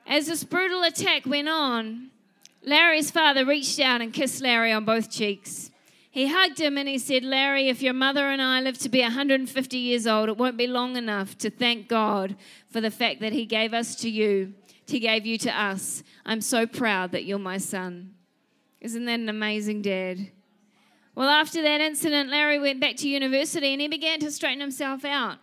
As 0.05 0.27
this 0.27 0.43
brutal 0.43 0.83
attack 0.83 1.27
went 1.27 1.49
on, 1.49 2.11
Larry's 2.65 3.13
father 3.13 3.47
reached 3.47 3.79
out 3.79 4.01
and 4.01 4.13
kissed 4.13 4.43
Larry 4.43 4.73
on 4.73 4.85
both 4.85 5.13
cheeks. 5.13 5.71
He 6.13 6.29
hugged 6.29 6.61
him 6.61 6.77
and 6.77 6.87
he 6.87 6.99
said, 6.99 7.25
Larry, 7.25 7.69
if 7.69 7.81
your 7.81 7.95
mother 7.95 8.29
and 8.29 8.43
I 8.43 8.61
live 8.61 8.77
to 8.81 8.91
be 8.91 9.01
150 9.01 9.79
years 9.79 10.07
old, 10.07 10.29
it 10.29 10.37
won't 10.37 10.59
be 10.59 10.67
long 10.67 10.99
enough 10.99 11.39
to 11.39 11.49
thank 11.49 11.89
God 11.89 12.37
for 12.69 12.83
the 12.83 12.91
fact 12.91 13.21
that 13.21 13.33
He 13.33 13.47
gave 13.47 13.73
us 13.73 13.95
to 13.97 14.11
you, 14.11 14.53
He 14.87 15.01
gave 15.01 15.25
you 15.25 15.39
to 15.39 15.51
us. 15.59 16.03
I'm 16.27 16.43
so 16.43 16.67
proud 16.67 17.13
that 17.13 17.25
you're 17.25 17.39
my 17.39 17.57
son. 17.57 18.13
Isn't 18.83 19.07
that 19.07 19.21
an 19.21 19.31
amazing 19.31 19.81
dad? 19.81 20.31
Well, 21.15 21.31
after 21.31 21.63
that 21.63 21.81
incident, 21.81 22.29
Larry 22.29 22.59
went 22.59 22.79
back 22.79 22.97
to 22.97 23.09
university 23.09 23.73
and 23.73 23.81
he 23.81 23.89
began 23.89 24.21
to 24.21 24.31
straighten 24.31 24.61
himself 24.61 25.07
out. 25.07 25.39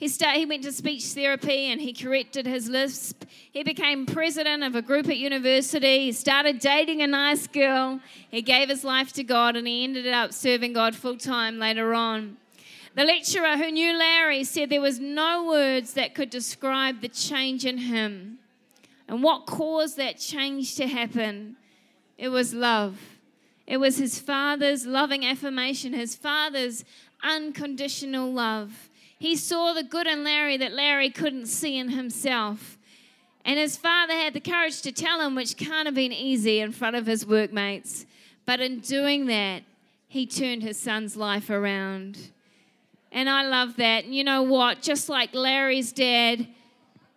He, 0.00 0.08
he 0.08 0.46
went 0.46 0.62
to 0.62 0.72
speech 0.72 1.04
therapy 1.04 1.70
and 1.70 1.78
he 1.78 1.92
corrected 1.92 2.46
his 2.46 2.70
lisp. 2.70 3.22
He 3.52 3.62
became 3.62 4.06
president 4.06 4.64
of 4.64 4.74
a 4.74 4.80
group 4.80 5.06
at 5.08 5.18
university. 5.18 6.06
He 6.06 6.12
started 6.12 6.58
dating 6.58 7.02
a 7.02 7.06
nice 7.06 7.46
girl. 7.46 8.00
He 8.30 8.40
gave 8.40 8.70
his 8.70 8.82
life 8.82 9.12
to 9.12 9.22
God 9.22 9.56
and 9.56 9.68
he 9.68 9.84
ended 9.84 10.06
up 10.06 10.32
serving 10.32 10.72
God 10.72 10.96
full 10.96 11.18
time 11.18 11.58
later 11.58 11.92
on. 11.92 12.38
The 12.96 13.04
lecturer 13.04 13.58
who 13.58 13.70
knew 13.70 13.92
Larry 13.92 14.42
said 14.42 14.70
there 14.70 14.80
was 14.80 14.98
no 14.98 15.44
words 15.44 15.92
that 15.92 16.14
could 16.14 16.30
describe 16.30 17.02
the 17.02 17.08
change 17.08 17.66
in 17.66 17.76
him. 17.76 18.38
And 19.06 19.22
what 19.22 19.44
caused 19.44 19.98
that 19.98 20.18
change 20.18 20.76
to 20.76 20.86
happen? 20.86 21.56
It 22.16 22.30
was 22.30 22.54
love. 22.54 22.98
It 23.66 23.76
was 23.76 23.98
his 23.98 24.18
father's 24.18 24.86
loving 24.86 25.26
affirmation, 25.26 25.92
his 25.92 26.14
father's 26.14 26.86
unconditional 27.22 28.32
love. 28.32 28.88
He 29.20 29.36
saw 29.36 29.74
the 29.74 29.82
good 29.82 30.06
in 30.06 30.24
Larry 30.24 30.56
that 30.56 30.72
Larry 30.72 31.10
couldn't 31.10 31.44
see 31.44 31.76
in 31.76 31.90
himself. 31.90 32.78
And 33.44 33.58
his 33.58 33.76
father 33.76 34.14
had 34.14 34.32
the 34.32 34.40
courage 34.40 34.80
to 34.80 34.92
tell 34.92 35.20
him, 35.20 35.34
which 35.34 35.58
can't 35.58 35.84
have 35.84 35.94
been 35.94 36.10
easy 36.10 36.58
in 36.60 36.72
front 36.72 36.96
of 36.96 37.04
his 37.04 37.26
workmates. 37.26 38.06
But 38.46 38.60
in 38.60 38.80
doing 38.80 39.26
that, 39.26 39.62
he 40.08 40.24
turned 40.24 40.62
his 40.62 40.80
son's 40.80 41.16
life 41.16 41.50
around. 41.50 42.30
And 43.12 43.28
I 43.28 43.46
love 43.46 43.76
that. 43.76 44.04
And 44.04 44.14
you 44.14 44.24
know 44.24 44.42
what? 44.42 44.80
Just 44.80 45.10
like 45.10 45.34
Larry's 45.34 45.92
dad 45.92 46.48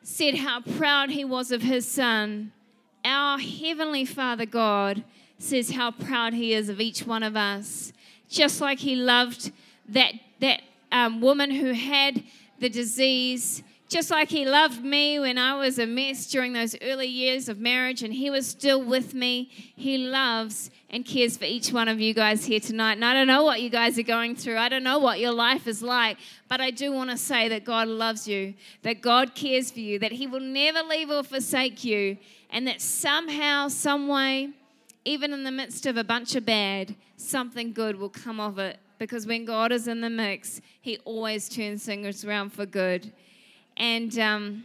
said 0.01 0.35
how 0.35 0.59
proud 0.59 1.09
he 1.09 1.23
was 1.23 1.53
of 1.53 1.61
his 1.61 1.87
son, 1.87 2.51
our 3.05 3.39
Heavenly 3.39 4.03
Father 4.03 4.45
God 4.45 5.05
says 5.37 5.71
how 5.71 5.91
proud 5.91 6.33
he 6.33 6.53
is 6.53 6.67
of 6.67 6.81
each 6.81 7.07
one 7.07 7.23
of 7.23 7.37
us. 7.37 7.93
Just 8.27 8.59
like 8.59 8.79
he 8.79 8.97
loved 8.97 9.53
that, 9.87 10.15
that 10.41 10.61
um, 10.93 11.19
woman 11.19 11.49
who 11.51 11.73
had 11.73 12.23
the 12.59 12.69
disease, 12.69 13.63
just 13.89 14.11
like 14.11 14.29
he 14.29 14.45
loved 14.45 14.83
me 14.83 15.19
when 15.19 15.37
I 15.37 15.55
was 15.55 15.79
a 15.79 15.87
mess 15.87 16.27
during 16.27 16.53
those 16.53 16.75
early 16.81 17.07
years 17.07 17.49
of 17.49 17.59
marriage, 17.59 18.03
and 18.03 18.13
he 18.13 18.29
was 18.29 18.47
still 18.47 18.81
with 18.81 19.13
me. 19.13 19.49
He 19.75 19.97
loves 19.97 20.69
and 20.91 21.03
cares 21.03 21.35
for 21.35 21.45
each 21.45 21.73
one 21.73 21.87
of 21.87 21.99
you 21.99 22.13
guys 22.13 22.45
here 22.45 22.59
tonight. 22.59 22.93
And 22.93 23.03
I 23.03 23.15
don't 23.15 23.27
know 23.27 23.43
what 23.43 23.61
you 23.61 23.71
guys 23.71 23.97
are 23.97 24.03
going 24.03 24.35
through, 24.35 24.57
I 24.57 24.69
don't 24.69 24.83
know 24.83 24.99
what 24.99 25.19
your 25.19 25.33
life 25.33 25.67
is 25.67 25.81
like, 25.81 26.17
but 26.47 26.61
I 26.61 26.69
do 26.69 26.91
want 26.91 27.09
to 27.09 27.17
say 27.17 27.49
that 27.49 27.65
God 27.65 27.87
loves 27.87 28.27
you, 28.27 28.53
that 28.83 29.01
God 29.01 29.33
cares 29.33 29.71
for 29.71 29.79
you, 29.79 29.97
that 29.99 30.11
He 30.11 30.27
will 30.27 30.39
never 30.39 30.83
leave 30.83 31.09
or 31.09 31.23
forsake 31.23 31.83
you, 31.83 32.17
and 32.51 32.67
that 32.67 32.81
somehow, 32.81 33.67
some 33.67 34.07
way, 34.07 34.51
even 35.05 35.33
in 35.33 35.43
the 35.43 35.51
midst 35.51 35.87
of 35.87 35.97
a 35.97 36.03
bunch 36.03 36.35
of 36.35 36.45
bad, 36.45 36.95
something 37.17 37.73
good 37.73 37.95
will 37.95 38.09
come 38.09 38.39
of 38.39 38.59
it 38.59 38.77
because 38.99 39.25
when 39.27 39.45
God 39.45 39.71
is 39.71 39.87
in 39.87 40.01
the 40.01 40.09
mix, 40.09 40.61
He 40.81 40.97
always 41.05 41.49
turns 41.49 41.85
things 41.85 42.23
around 42.25 42.51
for 42.51 42.65
good. 42.65 43.11
And, 43.77 44.17
um, 44.19 44.63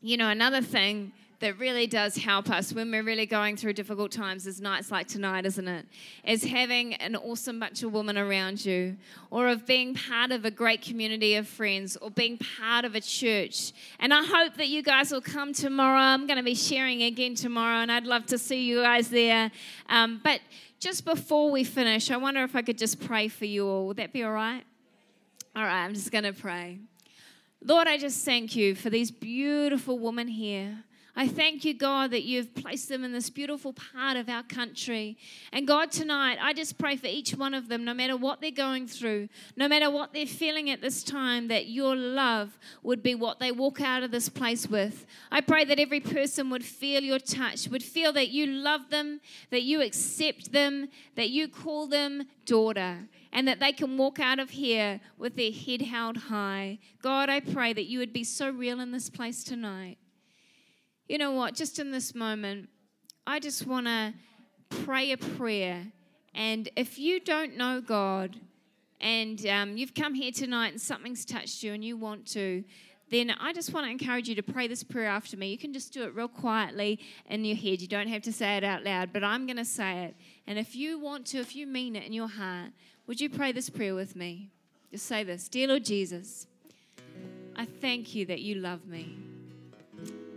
you 0.00 0.16
know, 0.16 0.28
another 0.28 0.60
thing 0.60 1.12
that 1.42 1.58
really 1.58 1.88
does 1.88 2.16
help 2.16 2.48
us 2.50 2.72
when 2.72 2.88
we're 2.90 3.02
really 3.02 3.26
going 3.26 3.56
through 3.56 3.72
difficult 3.72 4.12
times 4.12 4.46
is 4.46 4.60
nights 4.60 4.92
like 4.92 5.08
tonight, 5.08 5.44
isn't 5.44 5.66
it? 5.66 5.86
Is 6.24 6.44
having 6.44 6.94
an 6.94 7.16
awesome 7.16 7.58
bunch 7.58 7.82
of 7.82 7.92
women 7.92 8.16
around 8.16 8.64
you, 8.64 8.96
or 9.28 9.48
of 9.48 9.66
being 9.66 9.94
part 9.94 10.30
of 10.30 10.44
a 10.44 10.52
great 10.52 10.82
community 10.82 11.34
of 11.34 11.48
friends, 11.48 11.96
or 11.96 12.12
being 12.12 12.38
part 12.38 12.84
of 12.84 12.94
a 12.94 13.00
church. 13.00 13.72
And 13.98 14.14
I 14.14 14.24
hope 14.24 14.54
that 14.54 14.68
you 14.68 14.84
guys 14.84 15.10
will 15.10 15.20
come 15.20 15.52
tomorrow. 15.52 15.98
I'm 15.98 16.28
going 16.28 16.36
to 16.36 16.44
be 16.44 16.54
sharing 16.54 17.02
again 17.02 17.34
tomorrow, 17.34 17.82
and 17.82 17.90
I'd 17.90 18.06
love 18.06 18.24
to 18.26 18.38
see 18.38 18.62
you 18.62 18.80
guys 18.80 19.10
there. 19.10 19.50
Um, 19.88 20.20
but 20.22 20.40
just 20.82 21.04
before 21.04 21.52
we 21.52 21.62
finish, 21.62 22.10
I 22.10 22.16
wonder 22.16 22.42
if 22.42 22.56
I 22.56 22.62
could 22.62 22.76
just 22.76 22.98
pray 22.98 23.28
for 23.28 23.44
you 23.44 23.68
all. 23.68 23.86
Would 23.86 23.98
that 23.98 24.12
be 24.12 24.24
all 24.24 24.32
right? 24.32 24.64
All 25.54 25.62
right, 25.62 25.84
I'm 25.84 25.94
just 25.94 26.10
going 26.10 26.24
to 26.24 26.32
pray. 26.32 26.80
Lord, 27.64 27.86
I 27.86 27.98
just 27.98 28.24
thank 28.24 28.56
you 28.56 28.74
for 28.74 28.90
these 28.90 29.12
beautiful 29.12 29.96
women 30.00 30.26
here. 30.26 30.82
I 31.14 31.28
thank 31.28 31.62
you, 31.66 31.74
God, 31.74 32.10
that 32.12 32.22
you've 32.22 32.54
placed 32.54 32.88
them 32.88 33.04
in 33.04 33.12
this 33.12 33.28
beautiful 33.28 33.74
part 33.74 34.16
of 34.16 34.30
our 34.30 34.42
country. 34.42 35.18
And 35.52 35.66
God, 35.66 35.92
tonight, 35.92 36.38
I 36.40 36.54
just 36.54 36.78
pray 36.78 36.96
for 36.96 37.06
each 37.06 37.34
one 37.34 37.52
of 37.52 37.68
them, 37.68 37.84
no 37.84 37.92
matter 37.92 38.16
what 38.16 38.40
they're 38.40 38.50
going 38.50 38.86
through, 38.86 39.28
no 39.54 39.68
matter 39.68 39.90
what 39.90 40.14
they're 40.14 40.24
feeling 40.24 40.70
at 40.70 40.80
this 40.80 41.04
time, 41.04 41.48
that 41.48 41.66
your 41.66 41.94
love 41.94 42.58
would 42.82 43.02
be 43.02 43.14
what 43.14 43.40
they 43.40 43.52
walk 43.52 43.82
out 43.82 44.02
of 44.02 44.10
this 44.10 44.30
place 44.30 44.68
with. 44.68 45.04
I 45.30 45.42
pray 45.42 45.66
that 45.66 45.78
every 45.78 46.00
person 46.00 46.48
would 46.48 46.64
feel 46.64 47.02
your 47.02 47.18
touch, 47.18 47.68
would 47.68 47.82
feel 47.82 48.14
that 48.14 48.30
you 48.30 48.46
love 48.46 48.88
them, 48.88 49.20
that 49.50 49.64
you 49.64 49.82
accept 49.82 50.52
them, 50.52 50.88
that 51.16 51.28
you 51.28 51.46
call 51.46 51.86
them 51.88 52.24
daughter 52.46 53.00
and 53.34 53.46
that 53.48 53.60
they 53.60 53.72
can 53.72 53.98
walk 53.98 54.18
out 54.18 54.38
of 54.38 54.50
here 54.50 55.00
with 55.18 55.36
their 55.36 55.52
head 55.52 55.82
held 55.82 56.16
high. 56.16 56.78
God, 57.02 57.28
I 57.28 57.40
pray 57.40 57.72
that 57.72 57.86
you 57.86 57.98
would 57.98 58.12
be 58.12 58.24
so 58.24 58.50
real 58.50 58.80
in 58.80 58.92
this 58.92 59.08
place 59.08 59.44
tonight 59.44 59.98
you 61.08 61.18
know 61.18 61.32
what? 61.32 61.54
Just 61.54 61.78
in 61.78 61.90
this 61.90 62.14
moment, 62.14 62.68
I 63.26 63.40
just 63.40 63.66
want 63.66 63.86
to 63.86 64.14
pray 64.84 65.12
a 65.12 65.16
prayer. 65.16 65.86
And 66.34 66.68
if 66.76 66.98
you 66.98 67.20
don't 67.20 67.56
know 67.56 67.80
God 67.80 68.36
and 69.00 69.44
um, 69.46 69.76
you've 69.76 69.94
come 69.94 70.14
here 70.14 70.32
tonight 70.32 70.72
and 70.72 70.80
something's 70.80 71.24
touched 71.24 71.62
you 71.62 71.72
and 71.72 71.84
you 71.84 71.96
want 71.96 72.26
to, 72.28 72.64
then 73.10 73.30
I 73.38 73.52
just 73.52 73.74
want 73.74 73.84
to 73.84 73.90
encourage 73.90 74.28
you 74.28 74.34
to 74.36 74.42
pray 74.42 74.68
this 74.68 74.82
prayer 74.82 75.08
after 75.08 75.36
me. 75.36 75.50
You 75.50 75.58
can 75.58 75.74
just 75.74 75.92
do 75.92 76.04
it 76.04 76.14
real 76.14 76.28
quietly 76.28 76.98
in 77.26 77.44
your 77.44 77.56
head. 77.56 77.82
You 77.82 77.88
don't 77.88 78.08
have 78.08 78.22
to 78.22 78.32
say 78.32 78.56
it 78.56 78.64
out 78.64 78.84
loud, 78.84 79.12
but 79.12 79.22
I'm 79.22 79.46
going 79.46 79.58
to 79.58 79.66
say 79.66 80.04
it. 80.04 80.16
And 80.46 80.58
if 80.58 80.74
you 80.74 80.98
want 80.98 81.26
to, 81.26 81.38
if 81.38 81.54
you 81.54 81.66
mean 81.66 81.94
it 81.94 82.04
in 82.04 82.14
your 82.14 82.28
heart, 82.28 82.70
would 83.06 83.20
you 83.20 83.28
pray 83.28 83.52
this 83.52 83.68
prayer 83.68 83.94
with 83.94 84.16
me? 84.16 84.50
Just 84.90 85.04
say 85.04 85.24
this 85.24 85.48
Dear 85.48 85.68
Lord 85.68 85.84
Jesus, 85.84 86.46
I 87.54 87.66
thank 87.66 88.14
you 88.14 88.24
that 88.26 88.40
you 88.40 88.54
love 88.54 88.86
me. 88.86 89.31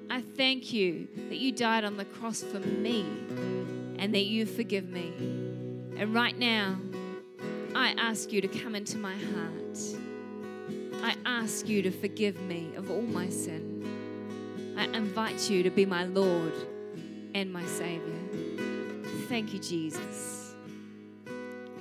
I 0.10 0.22
thank 0.22 0.72
you 0.72 1.08
that 1.30 1.38
you 1.38 1.52
died 1.52 1.84
on 1.84 1.98
the 1.98 2.06
cross 2.06 2.42
for 2.42 2.60
me 2.60 3.06
and 3.98 4.14
that 4.14 4.26
you 4.26 4.46
forgive 4.46 4.90
me. 4.90 5.14
And 5.98 6.14
right 6.14 6.38
now, 6.38 6.78
I 7.74 7.96
ask 7.98 8.32
you 8.32 8.42
to 8.42 8.48
come 8.48 8.76
into 8.76 8.98
my 8.98 9.16
heart. 9.16 9.80
I 11.04 11.16
ask 11.26 11.68
you 11.68 11.82
to 11.82 11.92
forgive 11.92 12.40
me 12.42 12.74
of 12.76 12.90
all 12.90 13.02
my 13.02 13.30
sin. 13.30 14.76
I 14.78 14.86
invite 14.86 15.50
you 15.50 15.64
to 15.64 15.70
be 15.70 15.86
my 15.86 16.06
Lord 16.06 16.54
and 17.34 17.52
my 17.52 17.66
Savior. 17.66 18.20
Thank 19.28 19.54
you, 19.54 19.60
Jesus. 19.60 20.54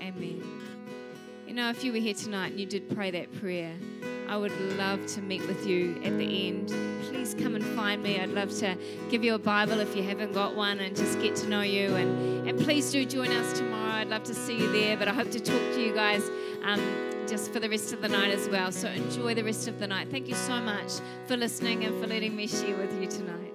Amen. 0.01 0.43
You 1.47 1.55
know, 1.55 1.71
if 1.71 1.85
you 1.85 1.93
were 1.93 1.99
here 1.99 2.15
tonight 2.15 2.53
and 2.53 2.61
you 2.61 2.67
did 2.67 2.89
pray 2.95 3.11
that 3.13 3.33
prayer, 3.41 3.75
I 4.29 4.37
would 4.37 4.59
love 4.77 5.07
to 5.07 5.23
meet 5.23 5.47
with 5.47 5.67
you 5.67 6.01
at 6.05 6.17
the 6.19 6.49
end. 6.49 6.69
Please 7.09 7.35
come 7.35 7.55
and 7.55 7.65
find 7.65 8.03
me. 8.03 8.21
I'd 8.21 8.31
love 8.31 8.51
to 8.59 8.77
give 9.11 9.23
you 9.23 9.35
a 9.35 9.39
Bible 9.39 9.81
if 9.81 9.95
you 9.95 10.03
haven't 10.03 10.33
got 10.33 10.55
one 10.55 10.81
and 10.81 10.97
just 10.97 11.21
get 11.21 11.37
to 11.37 11.49
know 11.49 11.61
you. 11.61 11.95
And, 11.95 12.49
and 12.49 12.59
please 12.59 12.91
do 12.91 13.05
join 13.05 13.31
us 13.31 13.59
tomorrow. 13.59 13.93
I'd 13.93 14.09
love 14.09 14.25
to 14.25 14.35
see 14.35 14.59
you 14.59 14.71
there, 14.73 14.97
but 14.97 15.09
I 15.09 15.15
hope 15.15 15.31
to 15.31 15.41
talk 15.41 15.61
to 15.75 15.81
you 15.81 15.95
guys 15.95 16.23
um, 16.65 16.81
just 17.27 17.53
for 17.53 17.61
the 17.61 17.69
rest 17.69 17.93
of 17.93 18.01
the 18.01 18.09
night 18.09 18.33
as 18.33 18.49
well. 18.49 18.73
So 18.73 18.89
enjoy 18.89 19.35
the 19.35 19.45
rest 19.45 19.69
of 19.69 19.79
the 19.79 19.87
night. 19.87 20.09
Thank 20.11 20.29
you 20.29 20.35
so 20.35 20.61
much 20.61 20.93
for 21.27 21.37
listening 21.37 21.85
and 21.85 22.01
for 22.01 22.07
letting 22.07 22.35
me 22.35 22.47
share 22.47 22.77
with 22.77 23.01
you 23.01 23.09
tonight. 23.09 23.54